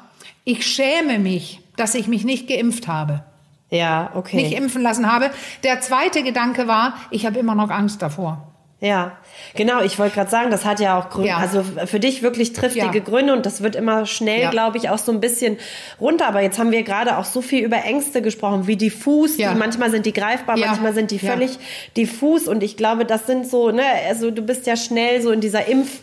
[0.45, 3.23] ich schäme mich, dass ich mich nicht geimpft habe
[3.69, 4.37] Ja, okay.
[4.37, 5.29] nicht impfen lassen habe.
[5.63, 8.52] Der zweite Gedanke war, ich habe immer noch Angst davor.
[8.85, 9.13] Ja,
[9.55, 9.81] genau.
[9.81, 11.37] Ich wollte gerade sagen, das hat ja auch Gründe, Ja.
[11.37, 13.03] also für dich wirklich triftige Ja.
[13.03, 14.49] Gründe und das wird immer schnell, Ja.
[14.49, 15.57] glaube ich, auch so ein bisschen
[16.01, 16.27] runter.
[16.27, 19.37] Aber jetzt haben wir gerade auch so viel über Ängste gesprochen, wie diffus.
[19.37, 21.57] Die, manchmal sind die greifbar, manchmal sind die völlig
[21.95, 22.49] diffus.
[22.49, 25.65] Und ich glaube, das sind so, ne, also du bist ja schnell so in dieser
[25.65, 26.01] Impf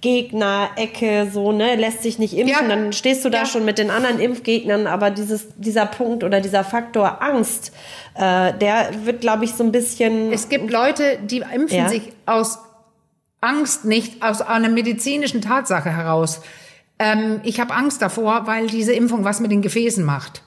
[0.00, 2.68] Gegner-Ecke, so, ne, lässt sich nicht impfen, Ja.
[2.68, 3.46] dann stehst du da Ja.
[3.46, 7.72] schon mit den anderen Impfgegnern, aber dieses, dieser Punkt oder dieser Faktor Angst,
[8.14, 10.32] äh, der wird, glaube ich, so ein bisschen.
[10.32, 11.88] Es gibt Leute, die impfen Ja.
[11.88, 12.58] sich aus
[13.40, 16.40] Angst nicht, aus einer medizinischen Tatsache heraus.
[16.98, 20.42] Ähm, ich habe Angst davor, weil diese Impfung was mit den Gefäßen macht.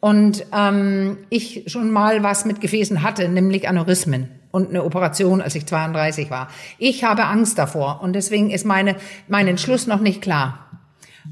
[0.00, 5.54] Und ähm, ich schon mal was mit Gefäßen hatte, nämlich Aneurysmen und eine Operation, als
[5.54, 6.48] ich 32 war.
[6.78, 8.96] Ich habe Angst davor und deswegen ist meine,
[9.28, 10.66] mein Entschluss noch nicht klar,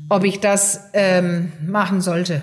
[0.09, 2.43] ob ich das ähm, machen sollte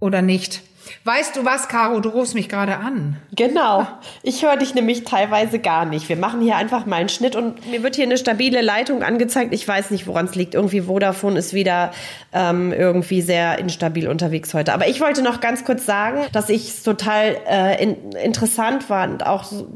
[0.00, 0.62] oder nicht.
[1.04, 3.16] Weißt du was, Caro, du rufst mich gerade an.
[3.34, 3.86] Genau.
[4.22, 6.08] Ich höre dich nämlich teilweise gar nicht.
[6.08, 9.52] Wir machen hier einfach mal einen Schnitt und mir wird hier eine stabile Leitung angezeigt.
[9.52, 10.54] Ich weiß nicht, woran es liegt.
[10.54, 11.92] Irgendwie Vodafone ist wieder
[12.32, 14.72] ähm, irgendwie sehr instabil unterwegs heute.
[14.72, 19.26] Aber ich wollte noch ganz kurz sagen, dass ich es total äh, in, interessant fand,
[19.26, 19.68] auch so,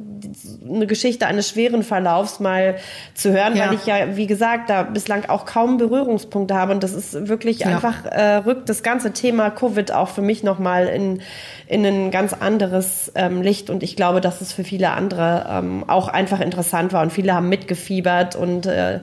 [0.73, 2.77] eine Geschichte eines schweren Verlaufs mal
[3.14, 3.66] zu hören, Ja.
[3.69, 6.73] weil ich ja, wie gesagt, da bislang auch kaum Berührungspunkte habe.
[6.73, 7.69] Und das ist wirklich Ja.
[7.69, 11.21] einfach, äh, rückt das ganze Thema Covid auch für mich nochmal in,
[11.66, 13.71] in ein ganz anderes ähm, Licht.
[13.71, 17.03] Und ich glaube, dass es für viele andere ähm, auch einfach interessant war.
[17.03, 19.01] Und viele haben mitgefiebert und äh,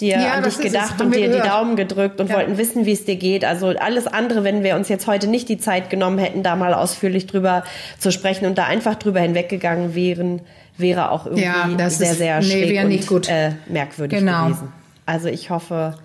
[0.00, 1.46] dir Ja, an dich gedacht und dir die gehört.
[1.46, 2.34] Daumen gedrückt und Ja.
[2.36, 3.44] wollten wissen, wie es dir geht.
[3.44, 6.74] Also alles andere, wenn wir uns jetzt heute nicht die Zeit genommen hätten, da mal
[6.74, 7.62] ausführlich drüber
[8.00, 10.40] zu sprechen und da einfach drüber hinweggegangen wären,
[10.76, 13.28] wäre auch irgendwie Ja, das sehr, ist- sehr nee, schräg nicht gut.
[13.28, 14.44] Äh, merkwürdig Genau.
[14.46, 14.72] gewesen.
[15.06, 15.96] Also ich hoffe,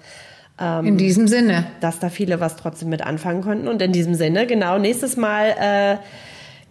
[0.84, 1.64] In diesem Sinne.
[1.80, 3.70] dass da viele was trotzdem mit anfangen konnten.
[3.70, 5.98] Und in diesem Sinne, genau, nächstes Mal äh,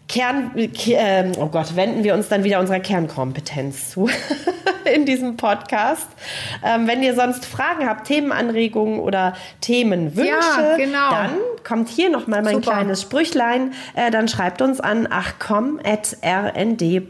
[0.09, 4.09] Kern, Ke- ähm, oh Gott, wenden wir uns dann wieder unserer Kernkompetenz zu
[4.95, 6.07] in diesem Podcast.
[6.65, 11.11] Ähm, wenn ihr sonst Fragen habt, Themenanregungen oder Themenwünsche, Ja, genau.
[11.11, 11.31] dann
[11.67, 12.71] kommt hier nochmal mein Super.
[12.73, 13.73] kleines Sprüchlein.
[13.95, 17.01] Äh, dann schreibt uns an achcom.rnd.de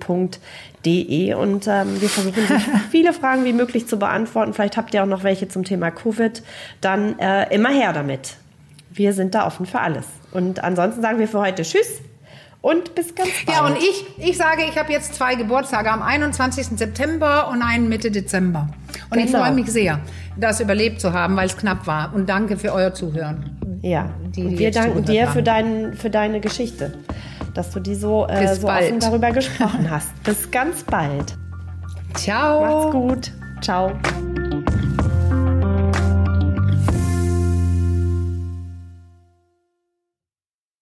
[1.35, 2.55] und ähm, wir versuchen so
[2.91, 4.53] viele Fragen wie möglich zu beantworten.
[4.55, 6.43] Vielleicht habt ihr auch noch welche zum Thema Covid.
[6.81, 8.37] Dann äh, immer her damit.
[8.91, 10.07] Wir sind da offen für alles.
[10.33, 12.01] Und ansonsten sagen wir für heute Tschüss
[12.61, 13.57] und bis ganz bald.
[13.59, 16.79] Ja, und ich, ich sage, ich habe jetzt zwei Geburtstage am 21.
[16.79, 18.69] September und einen Mitte Dezember.
[19.11, 19.45] Und ich Genau.
[19.45, 20.01] freue mich sehr,
[20.37, 22.13] das überlebt zu haben, weil es knapp war.
[22.15, 23.57] Und danke für euer Zuhören.
[23.83, 26.95] Ja, die, und die wir danken dir für, dein, für deine Geschichte,
[27.59, 30.11] dass du die so, äh, so offen darüber gesprochen hast.
[30.23, 31.35] Bis ganz bald.
[32.15, 32.61] Ciao.
[32.61, 33.33] Macht's gut.
[33.61, 33.93] Ciao.